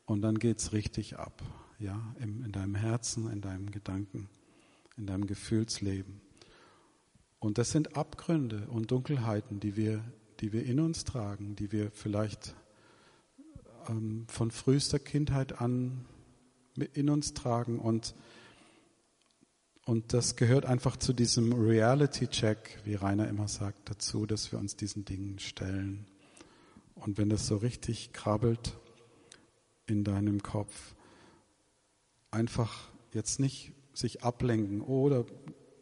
Und 0.05 0.21
dann 0.21 0.39
geht's 0.39 0.73
richtig 0.73 1.17
ab, 1.17 1.43
ja, 1.79 2.01
in 2.19 2.51
deinem 2.51 2.75
Herzen, 2.75 3.29
in 3.29 3.41
deinem 3.41 3.71
Gedanken, 3.71 4.29
in 4.97 5.05
deinem 5.05 5.27
Gefühlsleben. 5.27 6.21
Und 7.39 7.57
das 7.57 7.71
sind 7.71 7.95
Abgründe 7.95 8.67
und 8.69 8.89
Dunkelheiten, 8.89 9.59
die 9.59 9.75
wir, 9.75 10.03
die 10.39 10.53
wir 10.53 10.65
in 10.65 10.79
uns 10.79 11.03
tragen, 11.03 11.55
die 11.55 11.71
wir 11.71 11.91
vielleicht 11.91 12.55
ähm, 13.87 14.25
von 14.27 14.49
frühester 14.49 14.97
Kindheit 14.97 15.61
an 15.61 16.05
in 16.93 17.09
uns 17.09 17.33
tragen 17.33 17.79
und, 17.79 18.15
und 19.87 20.11
das 20.11 20.35
gehört 20.35 20.65
einfach 20.65 20.97
zu 20.97 21.13
diesem 21.13 21.53
Reality-Check, 21.53 22.79
wie 22.83 22.95
Rainer 22.95 23.29
immer 23.29 23.47
sagt, 23.47 23.89
dazu, 23.89 24.25
dass 24.25 24.51
wir 24.51 24.59
uns 24.59 24.75
diesen 24.75 25.05
Dingen 25.05 25.39
stellen. 25.39 26.05
Und 26.95 27.17
wenn 27.17 27.29
das 27.29 27.47
so 27.47 27.55
richtig 27.55 28.11
krabbelt 28.11 28.77
in 29.85 30.03
deinem 30.03 30.43
Kopf, 30.43 30.93
einfach 32.31 32.89
jetzt 33.13 33.39
nicht 33.39 33.71
sich 33.93 34.23
ablenken 34.23 34.81
oder 34.81 35.25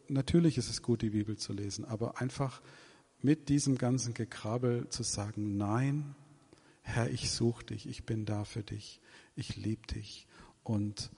natürlich 0.06 0.56
ist 0.56 0.70
es 0.70 0.82
gut, 0.82 1.02
die 1.02 1.10
Bibel 1.10 1.36
zu 1.36 1.52
lesen, 1.52 1.84
aber 1.84 2.20
einfach 2.20 2.62
mit 3.22 3.48
diesem 3.48 3.76
ganzen 3.76 4.14
Gekrabbel 4.14 4.88
zu 4.88 5.02
sagen, 5.02 5.56
nein, 5.56 6.14
Herr, 6.82 7.10
ich 7.10 7.32
suche 7.32 7.64
dich, 7.64 7.88
ich 7.88 8.04
bin 8.04 8.24
da 8.24 8.44
für 8.44 8.62
dich, 8.62 9.00
ich 9.34 9.56
liebe 9.56 9.84
dich 9.88 10.28
und, 10.62 11.10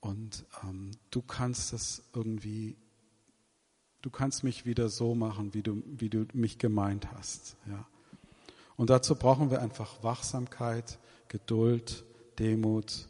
und 0.00 0.44
ähm, 0.62 0.92
du 1.10 1.22
kannst 1.22 1.72
das 1.72 2.02
irgendwie, 2.14 2.76
du 4.02 4.10
kannst 4.10 4.44
mich 4.44 4.64
wieder 4.64 4.88
so 4.88 5.14
machen, 5.14 5.54
wie 5.54 5.62
du, 5.62 5.82
wie 5.86 6.08
du 6.08 6.26
mich 6.32 6.58
gemeint 6.58 7.12
hast. 7.12 7.56
Ja. 7.68 7.86
Und 8.76 8.90
dazu 8.90 9.16
brauchen 9.16 9.50
wir 9.50 9.60
einfach 9.60 10.02
Wachsamkeit, 10.02 10.98
Geduld, 11.28 12.04
Demut 12.38 13.08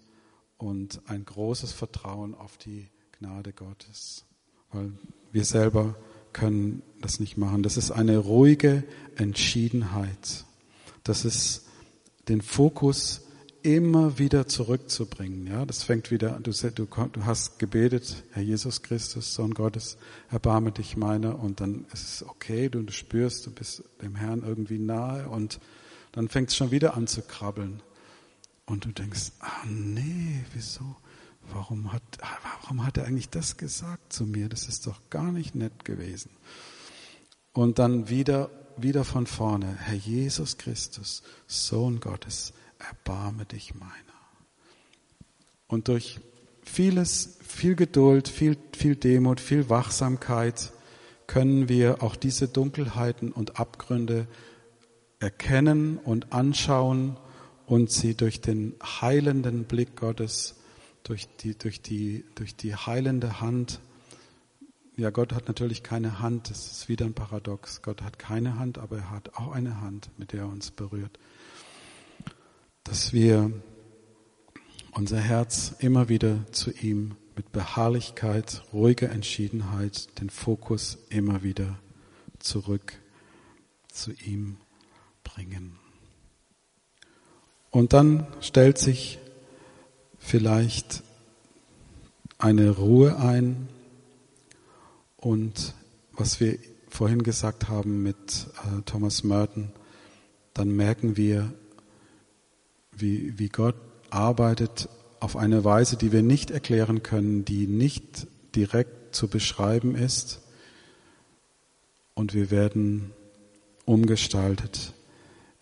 und 0.57 1.03
ein 1.07 1.24
großes 1.24 1.72
Vertrauen 1.72 2.35
auf 2.35 2.57
die 2.57 2.88
Gnade 3.18 3.53
Gottes. 3.53 4.24
Weil 4.72 4.92
wir 5.31 5.44
selber 5.44 5.94
können 6.33 6.83
das 7.01 7.20
nicht 7.20 7.37
machen. 7.37 7.62
Das 7.62 7.77
ist 7.77 7.90
eine 7.90 8.18
ruhige 8.18 8.85
Entschiedenheit. 9.16 10.44
Das 11.05 11.24
ist 11.24 11.66
den 12.29 12.42
Fokus 12.42 13.28
immer 13.62 14.18
wieder 14.18 14.47
zurückzubringen. 14.47 15.47
Ja, 15.47 15.66
das 15.66 15.83
fängt 15.83 16.11
wieder, 16.11 16.40
du, 16.40 16.53
du, 16.53 16.87
du 16.87 17.25
hast 17.25 17.59
gebetet, 17.59 18.25
Herr 18.33 18.42
Jesus 18.42 18.83
Christus, 18.83 19.35
Sohn 19.35 19.55
Gottes, 19.55 19.99
erbarme 20.31 20.73
dich 20.73 20.97
meiner, 20.97 21.38
und 21.38 21.61
dann 21.61 21.85
ist 21.92 22.05
es 22.05 22.23
okay, 22.23 22.68
du, 22.68 22.83
du 22.83 22.92
spürst, 22.92 23.47
du 23.47 23.51
bist 23.51 23.83
dem 24.03 24.14
Herrn 24.16 24.42
irgendwie 24.42 24.79
nahe, 24.79 25.29
und 25.29 25.61
dann 26.12 26.29
fängt 26.29 26.51
es 26.51 26.57
schon 26.57 26.71
wieder 26.71 26.97
an 26.97 27.07
zu 27.07 27.23
krabbeln. 27.23 27.83
Und 28.66 28.85
du 28.85 28.92
denkst, 28.92 29.33
ah 29.40 29.64
nee, 29.66 30.44
wieso? 30.53 30.97
Warum 31.53 31.92
hat, 31.92 32.03
warum 32.62 32.85
hat 32.85 32.99
er 32.99 33.07
eigentlich 33.07 33.31
das 33.31 33.57
gesagt 33.57 34.12
zu 34.12 34.25
mir? 34.25 34.49
Das 34.49 34.68
ist 34.68 34.87
doch 34.87 35.01
gar 35.09 35.33
nicht 35.33 35.55
nett 35.55 35.85
gewesen. 35.85 36.31
Und 37.53 37.79
dann 37.79 38.11
wieder, 38.11 38.51
wieder 38.77 39.05
von 39.05 39.27
vorne, 39.27 39.75
Herr 39.79 39.94
Jesus 39.94 40.59
Christus, 40.59 41.23
Sohn 41.47 42.01
Gottes, 42.01 42.53
erbarme 42.79 43.45
dich 43.45 43.75
meiner. 43.75 43.93
Und 45.67 45.88
durch 45.88 46.21
vieles, 46.62 47.38
viel 47.47 47.75
Geduld, 47.75 48.29
viel, 48.29 48.57
viel 48.77 48.97
Demut, 48.97 49.41
viel 49.41 49.69
Wachsamkeit 49.69 50.73
können 51.27 51.69
wir 51.69 52.03
auch 52.03 52.17
diese 52.17 52.49
Dunkelheiten 52.49 53.33
und 53.33 53.61
Abgründe 53.61 54.27
erkennen 55.21 55.99
und 55.99 56.33
anschauen 56.33 57.17
und 57.67 57.91
sie 57.91 58.14
durch 58.14 58.41
den 58.41 58.75
heilenden 58.83 59.64
Blick 59.64 59.97
Gottes, 59.97 60.55
durch 61.03 61.29
die, 61.41 61.57
durch 61.57 61.83
die, 61.83 62.25
durch 62.35 62.57
die 62.57 62.75
heilende 62.75 63.41
Hand, 63.41 63.81
ja, 64.97 65.11
Gott 65.11 65.33
hat 65.33 65.47
natürlich 65.47 65.85
keine 65.85 66.19
Hand, 66.19 66.51
das 66.51 66.73
ist 66.73 66.88
wieder 66.88 67.07
ein 67.07 67.14
Paradox. 67.14 67.83
Gott 67.83 68.03
hat 68.03 68.19
keine 68.19 68.59
Hand, 68.59 68.79
aber 68.79 68.97
er 68.97 69.11
hat 69.11 69.37
auch 69.37 69.53
eine 69.53 69.81
Hand, 69.81 70.11
mit 70.19 70.33
der 70.33 70.41
er 70.41 70.49
uns 70.49 70.73
berührt 70.73 71.21
dass 72.88 73.12
wir 73.12 73.53
unser 74.92 75.20
Herz 75.20 75.74
immer 75.79 76.09
wieder 76.09 76.46
zu 76.53 76.70
ihm 76.70 77.16
mit 77.37 77.53
Beharrlichkeit, 77.53 78.62
ruhiger 78.72 79.11
Entschiedenheit, 79.11 80.18
den 80.20 80.31
Fokus 80.31 80.96
immer 81.11 81.42
wieder 81.42 81.79
zurück 82.38 82.94
zu 83.92 84.12
ihm 84.12 84.57
bringen. 85.22 85.79
Und 87.70 87.92
dann 87.92 88.27
stellt 88.40 88.79
sich 88.79 89.18
vielleicht 90.18 91.03
eine 92.38 92.70
Ruhe 92.70 93.18
ein 93.18 93.68
und 95.18 95.74
was 96.12 96.40
wir 96.40 96.59
vorhin 96.88 97.22
gesagt 97.22 97.68
haben 97.68 98.03
mit 98.03 98.46
äh, 98.64 98.81
Thomas 98.87 99.24
Merton, 99.24 99.72
dann 100.55 100.70
merken 100.70 101.18
wir, 101.18 101.53
wie, 103.01 103.39
wie 103.39 103.49
Gott 103.49 103.77
arbeitet 104.11 104.89
auf 105.21 105.37
eine 105.37 105.65
Weise, 105.65 105.97
die 105.97 106.13
wir 106.13 106.23
nicht 106.23 106.51
erklären 106.51 107.03
können, 107.03 107.45
die 107.45 107.67
nicht 107.67 108.27
direkt 108.55 109.15
zu 109.15 109.29
beschreiben 109.29 109.95
ist. 109.95 110.41
Und 112.15 112.35
wir 112.35 112.51
werden 112.51 113.13
umgestaltet 113.85 114.93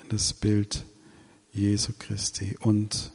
in 0.02 0.08
das 0.08 0.32
Bild 0.32 0.84
Jesu 1.52 1.92
Christi. 1.98 2.56
Und 2.60 3.12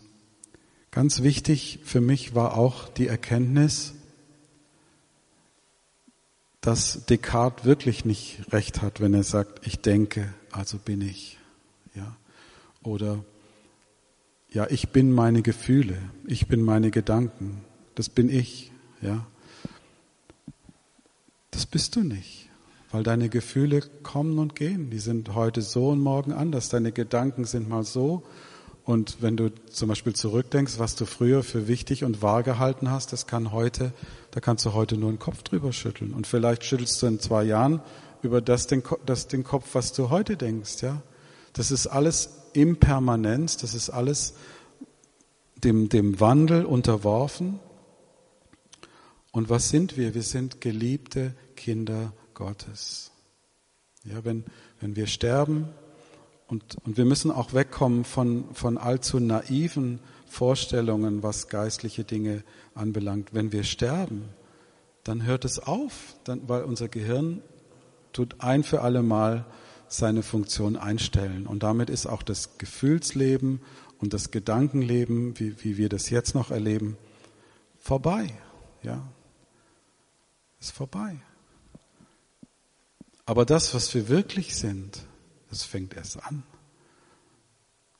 ganz 0.89 1.21
wichtig 1.21 1.79
für 1.83 2.01
mich 2.01 2.33
war 2.33 2.57
auch 2.57 2.89
die 2.89 3.07
Erkenntnis, 3.07 3.93
dass 6.61 7.05
Descartes 7.07 7.65
wirklich 7.65 8.05
nicht 8.05 8.41
recht 8.51 8.81
hat, 8.81 9.01
wenn 9.01 9.13
er 9.13 9.23
sagt, 9.23 9.65
ich 9.65 9.79
denke, 9.79 10.31
also 10.51 10.77
bin 10.77 11.01
ich. 11.01 11.39
Ja. 11.95 12.15
Oder 12.83 13.23
ja, 14.53 14.67
ich 14.69 14.89
bin 14.89 15.11
meine 15.13 15.41
Gefühle, 15.41 15.97
ich 16.27 16.47
bin 16.47 16.61
meine 16.61 16.91
Gedanken, 16.91 17.61
das 17.95 18.09
bin 18.09 18.29
ich, 18.29 18.71
ja. 19.01 19.25
Das 21.51 21.65
bist 21.65 21.95
du 21.95 22.01
nicht, 22.01 22.49
weil 22.91 23.03
deine 23.03 23.29
Gefühle 23.29 23.81
kommen 24.03 24.39
und 24.39 24.55
gehen, 24.55 24.89
die 24.89 24.99
sind 24.99 25.35
heute 25.35 25.61
so 25.61 25.89
und 25.89 26.01
morgen 26.01 26.33
anders, 26.33 26.69
deine 26.69 26.91
Gedanken 26.91 27.45
sind 27.45 27.69
mal 27.69 27.83
so 27.83 28.23
und 28.83 29.21
wenn 29.21 29.37
du 29.37 29.51
zum 29.69 29.89
Beispiel 29.89 30.13
zurückdenkst, 30.13 30.79
was 30.79 30.95
du 30.95 31.05
früher 31.05 31.43
für 31.43 31.67
wichtig 31.67 32.03
und 32.03 32.21
wahr 32.21 32.43
gehalten 32.43 32.91
hast, 32.91 33.13
das 33.13 33.27
kann 33.27 33.53
heute, 33.53 33.93
da 34.31 34.41
kannst 34.41 34.65
du 34.65 34.73
heute 34.73 34.97
nur 34.97 35.11
den 35.11 35.19
Kopf 35.19 35.43
drüber 35.43 35.71
schütteln 35.71 36.13
und 36.13 36.27
vielleicht 36.27 36.65
schüttelst 36.65 37.01
du 37.01 37.07
in 37.07 37.19
zwei 37.19 37.43
Jahren 37.43 37.81
über 38.21 38.41
das 38.41 38.67
den, 38.67 38.83
das 39.05 39.27
den 39.27 39.45
Kopf, 39.45 39.69
was 39.73 39.93
du 39.93 40.09
heute 40.09 40.35
denkst, 40.35 40.81
ja. 40.81 41.01
Das 41.53 41.71
ist 41.71 41.87
alles 41.87 42.40
Impermanenz, 42.53 43.57
das 43.57 43.73
ist 43.73 43.89
alles 43.89 44.33
dem, 45.55 45.89
dem 45.89 46.19
Wandel 46.19 46.65
unterworfen. 46.65 47.59
Und 49.31 49.49
was 49.49 49.69
sind 49.69 49.97
wir? 49.97 50.13
Wir 50.13 50.23
sind 50.23 50.61
geliebte 50.61 51.33
Kinder 51.55 52.13
Gottes. 52.33 53.11
Ja, 54.03 54.25
wenn, 54.25 54.45
wenn 54.79 54.95
wir 54.95 55.07
sterben, 55.07 55.69
und, 56.51 56.75
und 56.83 56.97
wir 56.97 57.05
müssen 57.05 57.31
auch 57.31 57.53
wegkommen 57.53 58.03
von, 58.03 58.43
von 58.53 58.77
allzu 58.77 59.21
naiven 59.21 59.99
Vorstellungen, 60.27 61.23
was 61.23 61.47
geistliche 61.47 62.03
Dinge 62.03 62.43
anbelangt. 62.75 63.33
Wenn 63.33 63.53
wir 63.53 63.63
sterben, 63.63 64.25
dann 65.05 65.23
hört 65.23 65.45
es 65.45 65.59
auf, 65.59 66.15
dann, 66.25 66.49
weil 66.49 66.63
unser 66.63 66.89
Gehirn 66.89 67.41
tut 68.11 68.35
ein 68.39 68.63
für 68.63 68.81
alle 68.81 69.01
Mal 69.01 69.45
seine 69.91 70.23
Funktion 70.23 70.77
einstellen. 70.77 71.45
Und 71.47 71.63
damit 71.63 71.89
ist 71.89 72.05
auch 72.05 72.23
das 72.23 72.57
Gefühlsleben 72.57 73.61
und 73.99 74.13
das 74.13 74.31
Gedankenleben, 74.31 75.39
wie, 75.39 75.63
wie 75.63 75.77
wir 75.77 75.89
das 75.89 76.09
jetzt 76.09 76.33
noch 76.33 76.51
erleben, 76.51 76.97
vorbei. 77.79 78.33
Ja, 78.83 79.07
ist 80.59 80.71
vorbei. 80.71 81.19
Aber 83.25 83.45
das, 83.45 83.73
was 83.73 83.93
wir 83.93 84.07
wirklich 84.07 84.55
sind, 84.55 85.05
das 85.49 85.63
fängt 85.63 85.95
erst 85.95 86.23
an. 86.23 86.43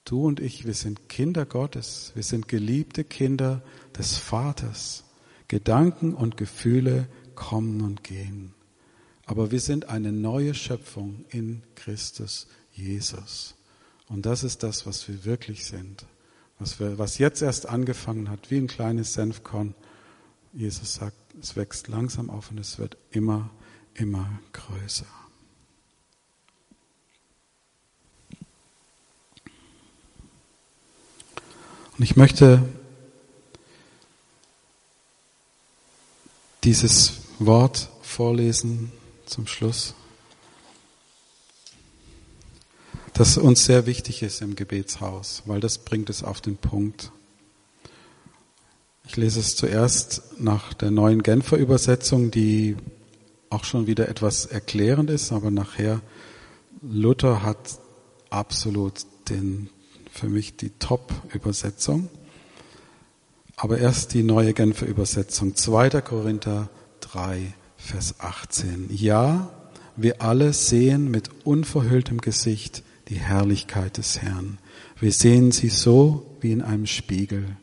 Du 0.06 0.26
und 0.26 0.40
ich, 0.40 0.66
wir 0.66 0.74
sind 0.74 1.10
Kinder 1.10 1.46
Gottes, 1.46 2.12
wir 2.16 2.24
sind 2.24 2.48
geliebte 2.48 3.04
Kinder 3.04 3.62
des 3.98 4.18
Vaters. 4.18 5.04
Gedanken 5.48 6.14
und 6.14 6.38
Gefühle 6.38 7.10
kommen 7.36 7.82
und 7.82 8.06
gehen. 8.06 8.54
Aber 9.32 9.50
wir 9.50 9.62
sind 9.62 9.88
eine 9.88 10.12
neue 10.12 10.54
Schöpfung 10.54 11.24
in 11.30 11.64
Christus 11.76 12.48
Jesus. 12.74 13.56
Und 14.10 14.26
das 14.26 14.44
ist 14.44 14.62
das, 14.62 14.86
was 14.86 15.08
wir 15.08 15.24
wirklich 15.24 15.64
sind. 15.64 16.06
Was, 16.60 16.82
wir, 16.82 16.98
was 16.98 17.18
jetzt 17.18 17.42
erst 17.42 17.70
angefangen 17.70 18.30
hat, 18.30 18.52
wie 18.52 18.58
ein 18.58 18.68
kleines 18.68 19.14
Senfkorn. 19.14 19.74
Jesus 20.52 20.96
sagt, 20.96 21.16
es 21.42 21.56
wächst 21.56 21.88
langsam 21.88 22.30
auf 22.30 22.52
und 22.52 22.58
es 22.58 22.78
wird 22.78 22.98
immer, 23.12 23.50
immer 23.94 24.30
größer. 24.52 25.06
Und 31.98 32.04
ich 32.04 32.18
möchte 32.18 32.68
dieses 36.66 37.14
Wort 37.40 37.88
vorlesen 38.02 38.92
zum 39.32 39.48
Schluss, 39.48 39.96
das 43.14 43.38
uns 43.38 43.64
sehr 43.64 43.86
wichtig 43.86 44.24
ist 44.24 44.42
im 44.42 44.56
Gebetshaus, 44.56 45.44
weil 45.46 45.62
das 45.62 45.78
bringt 45.78 46.10
es 46.10 46.22
auf 46.22 46.42
den 46.42 46.58
Punkt. 46.58 47.12
Ich 49.08 49.16
lese 49.16 49.40
es 49.40 49.56
zuerst 49.56 50.40
nach 50.40 50.74
der 50.74 50.92
neuen 50.92 51.24
Genfer 51.24 51.58
Übersetzung, 51.58 52.30
die 52.30 52.76
auch 53.50 53.64
schon 53.64 53.88
wieder 53.88 54.10
etwas 54.10 54.46
erklärend 54.46 55.10
ist, 55.10 55.32
aber 55.32 55.50
nachher 55.50 56.02
Luther 56.82 57.42
hat 57.42 57.80
absolut 58.30 59.06
den, 59.30 59.70
für 60.12 60.28
mich 60.28 60.58
die 60.58 60.72
Top-Übersetzung. 60.72 62.10
Aber 63.56 63.78
erst 63.78 64.14
die 64.14 64.24
neue 64.24 64.54
Genfer 64.54 64.88
Übersetzung, 64.88 65.56
2. 65.56 66.02
Korinther 66.02 66.70
3, 67.02 67.54
Vers 67.82 68.20
18. 68.20 68.90
Ja, 68.92 69.50
wir 69.98 70.22
alle 70.22 70.54
sehen 70.54 71.12
mit 71.12 71.30
unverhülltem 71.44 72.20
Gesicht 72.20 72.84
die 73.10 73.20
Herrlichkeit 73.20 73.98
des 73.98 74.22
Herrn. 74.22 74.60
Wir 75.00 75.12
sehen 75.12 75.52
sie 75.52 75.70
so 75.70 76.38
wie 76.40 76.52
in 76.52 76.62
einem 76.62 76.86
Spiegel. 76.86 77.58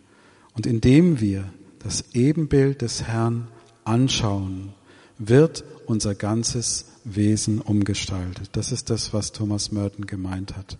Und 0.54 0.66
indem 0.66 1.20
wir 1.20 1.50
das 1.78 2.04
Ebenbild 2.12 2.82
des 2.82 3.04
Herrn 3.04 3.48
anschauen, 3.84 4.74
wird 5.18 5.64
unser 5.86 6.14
ganzes 6.14 6.86
Wesen 7.04 7.60
umgestaltet. 7.60 8.50
Das 8.52 8.72
ist 8.72 8.90
das, 8.90 9.14
was 9.14 9.32
Thomas 9.32 9.72
Merton 9.72 10.06
gemeint 10.06 10.56
hat. 10.56 10.78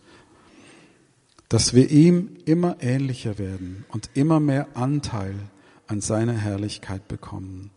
Dass 1.48 1.72
wir 1.72 1.90
ihm 1.90 2.36
immer 2.44 2.76
ähnlicher 2.80 3.38
werden 3.38 3.86
und 3.88 4.10
immer 4.14 4.40
mehr 4.40 4.76
Anteil 4.76 5.36
an 5.86 6.00
seiner 6.00 6.34
Herrlichkeit 6.34 7.08
bekommen. 7.08 7.70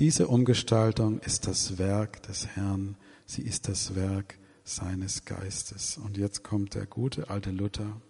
Diese 0.00 0.28
Umgestaltung 0.28 1.20
ist 1.20 1.46
das 1.46 1.76
Werk 1.76 2.22
des 2.22 2.46
Herrn, 2.46 2.96
sie 3.26 3.42
ist 3.42 3.68
das 3.68 3.94
Werk 3.94 4.38
seines 4.64 5.26
Geistes. 5.26 5.98
Und 5.98 6.16
jetzt 6.16 6.42
kommt 6.42 6.74
der 6.74 6.86
gute 6.86 7.28
alte 7.28 7.50
Luther. 7.50 8.00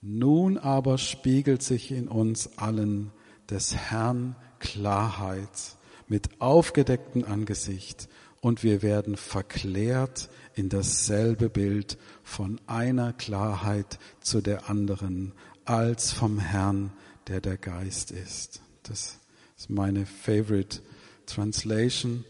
Nun 0.00 0.56
aber 0.56 0.96
spiegelt 0.96 1.62
sich 1.62 1.90
in 1.90 2.08
uns 2.08 2.56
allen 2.56 3.10
des 3.50 3.76
Herrn 3.76 4.36
Klarheit 4.58 5.76
mit 6.08 6.40
aufgedecktem 6.40 7.26
Angesicht 7.26 8.08
und 8.40 8.62
wir 8.62 8.80
werden 8.80 9.18
verklärt 9.18 10.30
in 10.54 10.70
dasselbe 10.70 11.50
Bild 11.50 11.98
von 12.22 12.58
einer 12.66 13.12
Klarheit 13.12 13.98
zu 14.22 14.40
der 14.40 14.70
anderen 14.70 15.32
als 15.66 16.10
vom 16.10 16.38
Herrn, 16.38 16.90
der 17.28 17.42
der 17.42 17.58
Geist 17.58 18.12
ist. 18.12 18.62
Das 18.84 19.18
ist 19.58 19.68
meine 19.68 20.06
favorite 20.06 20.80
Translation. 21.26 22.24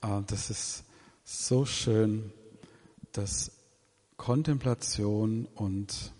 Ah, 0.00 0.22
das 0.26 0.50
ist 0.50 0.84
so 1.24 1.64
schön, 1.64 2.32
dass 3.12 3.50
Kontemplation 4.16 5.46
und 5.54 6.12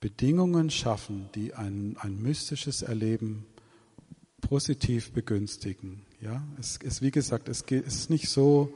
Bedingungen 0.00 0.70
schaffen, 0.70 1.28
die 1.34 1.54
ein, 1.54 1.96
ein 2.00 2.20
mystisches 2.20 2.82
Erleben 2.82 3.46
positiv 4.40 5.12
begünstigen. 5.12 6.04
Ja, 6.20 6.42
es 6.58 6.76
ist, 6.76 7.02
wie 7.02 7.10
gesagt, 7.10 7.48
es 7.48 7.62
ist 7.62 8.10
nicht 8.10 8.28
so, 8.28 8.72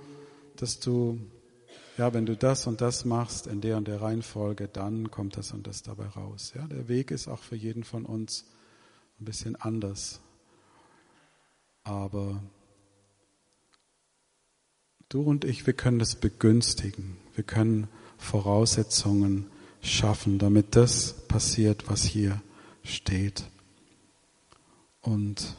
dass 0.57 0.79
du, 0.79 1.19
ja, 1.99 2.15
wenn 2.15 2.27
du 2.27 2.37
das 2.37 2.67
und 2.67 2.81
das 2.81 3.05
machst 3.05 3.47
in 3.47 3.61
der 3.61 3.77
und 3.77 3.89
der 3.89 4.01
Reihenfolge, 4.01 4.69
dann 4.69 5.11
kommt 5.11 5.37
das 5.37 5.53
und 5.53 5.67
das 5.67 5.83
dabei 5.83 6.07
raus. 6.07 6.53
Ja, 6.55 6.67
der 6.67 6.89
Weg 6.89 7.11
ist 7.11 7.29
auch 7.29 7.43
für 7.43 7.57
jeden 7.57 7.85
von 7.85 8.05
uns 8.05 8.47
ein 9.21 9.25
bisschen 9.25 9.57
anders. 9.57 10.21
Aber 11.87 12.43
du 15.09 15.23
und 15.23 15.45
ich, 15.45 15.67
wir 15.69 15.73
können 15.73 16.01
das 16.01 16.17
begünstigen. 16.17 17.17
Wir 17.37 17.45
können 17.45 17.87
Voraussetzungen 18.19 19.47
schaffen, 19.83 20.41
damit 20.41 20.75
das 20.75 21.15
passiert, 21.29 21.89
was 21.89 22.03
hier 22.03 22.43
steht. 22.83 23.45
Und 25.01 25.55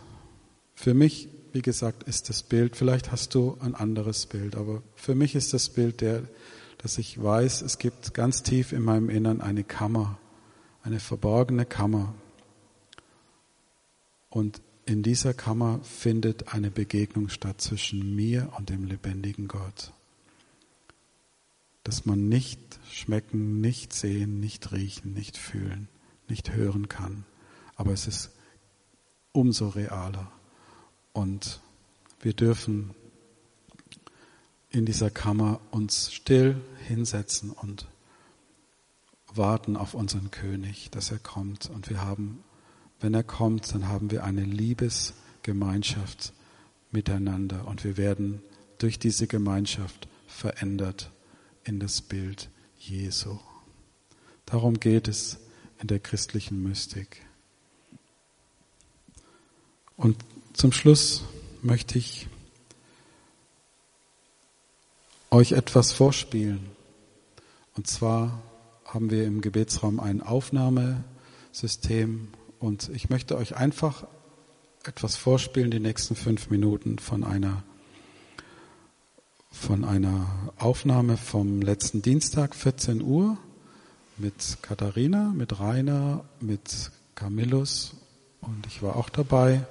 für 0.75 0.93
mich, 0.93 1.29
wie 1.53 1.61
gesagt, 1.61 2.03
ist 2.03 2.27
das 2.27 2.43
Bild, 2.43 2.75
vielleicht 2.75 3.09
hast 3.13 3.33
du 3.33 3.57
ein 3.61 3.73
anderes 3.73 4.25
Bild, 4.25 4.57
aber 4.57 4.83
für 4.95 5.15
mich 5.15 5.33
ist 5.33 5.53
das 5.53 5.69
Bild 5.69 6.01
der, 6.01 6.23
dass 6.79 6.97
ich 6.97 7.23
weiß, 7.23 7.61
es 7.61 7.77
gibt 7.77 8.13
ganz 8.13 8.43
tief 8.43 8.73
in 8.73 8.81
meinem 8.81 9.09
Innern 9.09 9.39
eine 9.39 9.63
Kammer, 9.63 10.19
eine 10.83 10.99
verborgene 10.99 11.65
Kammer. 11.65 12.13
Und 14.29 14.61
in 14.87 15.03
dieser 15.03 15.33
Kammer 15.33 15.81
findet 15.83 16.53
eine 16.53 16.71
Begegnung 16.71 17.27
statt 17.27 17.59
zwischen 17.59 18.15
mir 18.15 18.53
und 18.57 18.69
dem 18.69 18.85
lebendigen 18.85 19.49
Gott. 19.49 19.91
Dass 21.83 22.05
man 22.05 22.29
nicht 22.29 22.79
schmecken, 22.89 23.59
nicht 23.59 23.91
sehen, 23.91 24.39
nicht 24.39 24.71
riechen, 24.71 25.13
nicht 25.13 25.37
fühlen, 25.37 25.89
nicht 26.29 26.53
hören 26.53 26.87
kann. 26.87 27.25
aber 27.75 27.91
es 27.91 28.07
ist 28.07 28.31
umso 29.33 29.67
realer. 29.67 30.31
Und 31.13 31.61
wir 32.21 32.33
dürfen 32.33 32.95
in 34.69 34.85
dieser 34.85 35.11
Kammer 35.11 35.59
uns 35.69 36.11
still 36.13 36.59
hinsetzen 36.87 37.51
und 37.51 37.87
warten 39.33 39.75
auf 39.75 39.93
unseren 39.93 40.31
König, 40.31 40.89
dass 40.91 41.11
er 41.11 41.19
kommt. 41.19 41.69
Und 41.69 41.89
wir 41.89 42.01
haben, 42.01 42.43
wenn 42.99 43.13
er 43.13 43.23
kommt, 43.23 43.73
dann 43.73 43.87
haben 43.87 44.11
wir 44.11 44.23
eine 44.23 44.43
Liebesgemeinschaft 44.43 46.33
miteinander 46.91 47.67
und 47.67 47.83
wir 47.83 47.97
werden 47.97 48.41
durch 48.77 48.99
diese 48.99 49.27
Gemeinschaft 49.27 50.07
verändert 50.27 51.11
in 51.63 51.79
das 51.79 52.01
Bild 52.01 52.49
Jesu. 52.79 53.39
Darum 54.45 54.79
geht 54.79 55.07
es 55.07 55.39
in 55.79 55.87
der 55.87 55.99
christlichen 55.99 56.61
Mystik. 56.63 57.25
Und 59.97 60.17
zum 60.53 60.71
Schluss 60.71 61.23
möchte 61.61 61.97
ich 61.97 62.27
euch 65.31 65.51
etwas 65.51 65.91
vorspielen. 65.91 66.69
Und 67.75 67.87
zwar 67.87 68.41
haben 68.85 69.11
wir 69.11 69.25
im 69.25 69.41
Gebetsraum 69.41 69.99
ein 69.99 70.21
Aufnahmesystem 70.21 72.29
und 72.59 72.89
ich 72.89 73.09
möchte 73.09 73.37
euch 73.37 73.55
einfach 73.55 74.07
etwas 74.83 75.15
vorspielen, 75.15 75.71
die 75.71 75.79
nächsten 75.79 76.15
fünf 76.15 76.49
Minuten 76.49 76.97
von 76.99 77.23
einer, 77.23 77.63
von 79.51 79.83
einer 79.83 80.51
Aufnahme 80.57 81.17
vom 81.17 81.61
letzten 81.61 82.01
Dienstag, 82.01 82.55
14 82.55 83.01
Uhr, 83.01 83.37
mit 84.17 84.57
Katharina, 84.61 85.31
mit 85.35 85.59
Rainer, 85.59 86.25
mit 86.39 86.91
Camillus 87.15 87.95
und 88.41 88.65
ich 88.65 88.81
war 88.81 88.95
auch 88.95 89.09
dabei. 89.09 89.65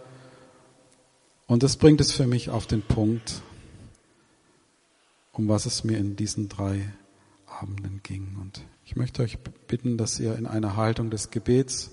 Und 1.46 1.62
das 1.62 1.76
bringt 1.76 2.00
es 2.00 2.12
für 2.12 2.26
mich 2.26 2.50
auf 2.50 2.66
den 2.66 2.82
Punkt, 2.82 3.42
um 5.32 5.48
was 5.48 5.66
es 5.66 5.84
mir 5.84 5.98
in 5.98 6.16
diesen 6.16 6.48
drei 6.48 6.92
Abenden 7.46 8.00
ging. 8.02 8.36
Und 8.40 8.62
ich 8.84 8.96
möchte 8.96 9.22
euch 9.22 9.38
bitten, 9.66 9.96
dass 9.96 10.20
ihr 10.20 10.36
in 10.36 10.46
einer 10.46 10.76
Haltung 10.76 11.10
des 11.10 11.30
Gebets 11.30 11.90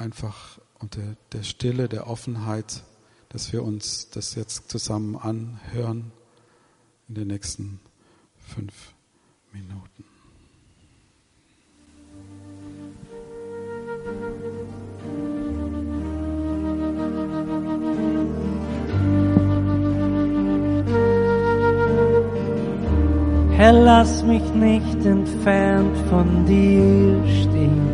einfach 0.00 0.58
unter 0.78 1.02
der 1.32 1.42
Stille, 1.42 1.88
der 1.88 2.08
Offenheit, 2.08 2.82
dass 3.28 3.52
wir 3.52 3.62
uns 3.62 4.08
das 4.10 4.34
jetzt 4.34 4.70
zusammen 4.70 5.16
anhören 5.16 6.10
in 7.08 7.14
den 7.14 7.28
nächsten 7.28 7.80
fünf 8.38 8.94
Minuten. 9.52 10.04
Herr, 23.52 23.74
lass 23.74 24.22
mich 24.22 24.42
nicht 24.54 25.04
entfernt 25.04 25.94
von 26.08 26.46
dir 26.46 27.22
stehen. 27.42 27.89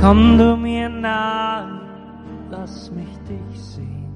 Komm 0.00 0.38
du 0.38 0.56
mir 0.56 0.88
nahe, 0.88 1.80
lass 2.52 2.88
mich 2.92 3.18
dich 3.28 3.60
sehen. 3.60 4.14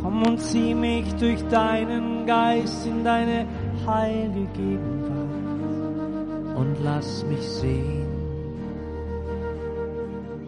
Komm 0.00 0.22
und 0.22 0.40
zieh 0.40 0.74
mich 0.74 1.14
durch 1.16 1.46
deinen 1.48 2.24
Geist 2.24 2.86
in 2.86 3.04
deine 3.04 3.46
heilige 3.86 4.46
Gegenwart 4.54 5.44
und 6.56 6.76
lass 6.82 7.26
mich 7.26 7.46
sehen. 7.46 8.06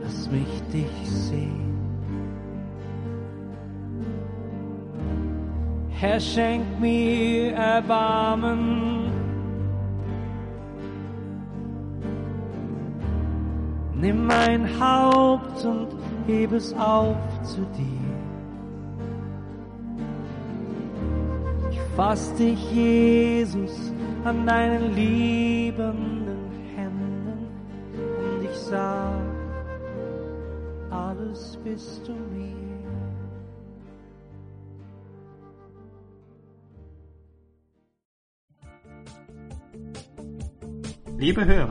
Lass 0.02 0.30
mich 0.30 0.62
dich 0.72 1.10
sehen. 1.10 1.76
Herr, 5.90 6.20
schenk 6.20 6.80
mir 6.80 7.52
Erbarmen. 7.52 9.05
Nimm 14.06 14.24
mein 14.24 14.68
Haupt 14.78 15.64
und 15.64 15.88
heb 16.28 16.52
es 16.52 16.72
auf 16.74 17.16
zu 17.42 17.62
dir. 17.76 18.06
Ich 21.72 21.80
fass 21.96 22.32
dich, 22.36 22.70
Jesus, 22.70 23.92
an 24.22 24.46
deinen 24.46 24.94
liebenden 24.94 26.52
Händen 26.76 27.48
und 27.98 28.44
ich 28.44 28.56
sag, 28.56 29.10
alles 30.88 31.58
bist 31.64 32.06
du 32.06 32.12
mir. 32.12 32.54
Liebe 41.18 41.44
Hörer, 41.44 41.70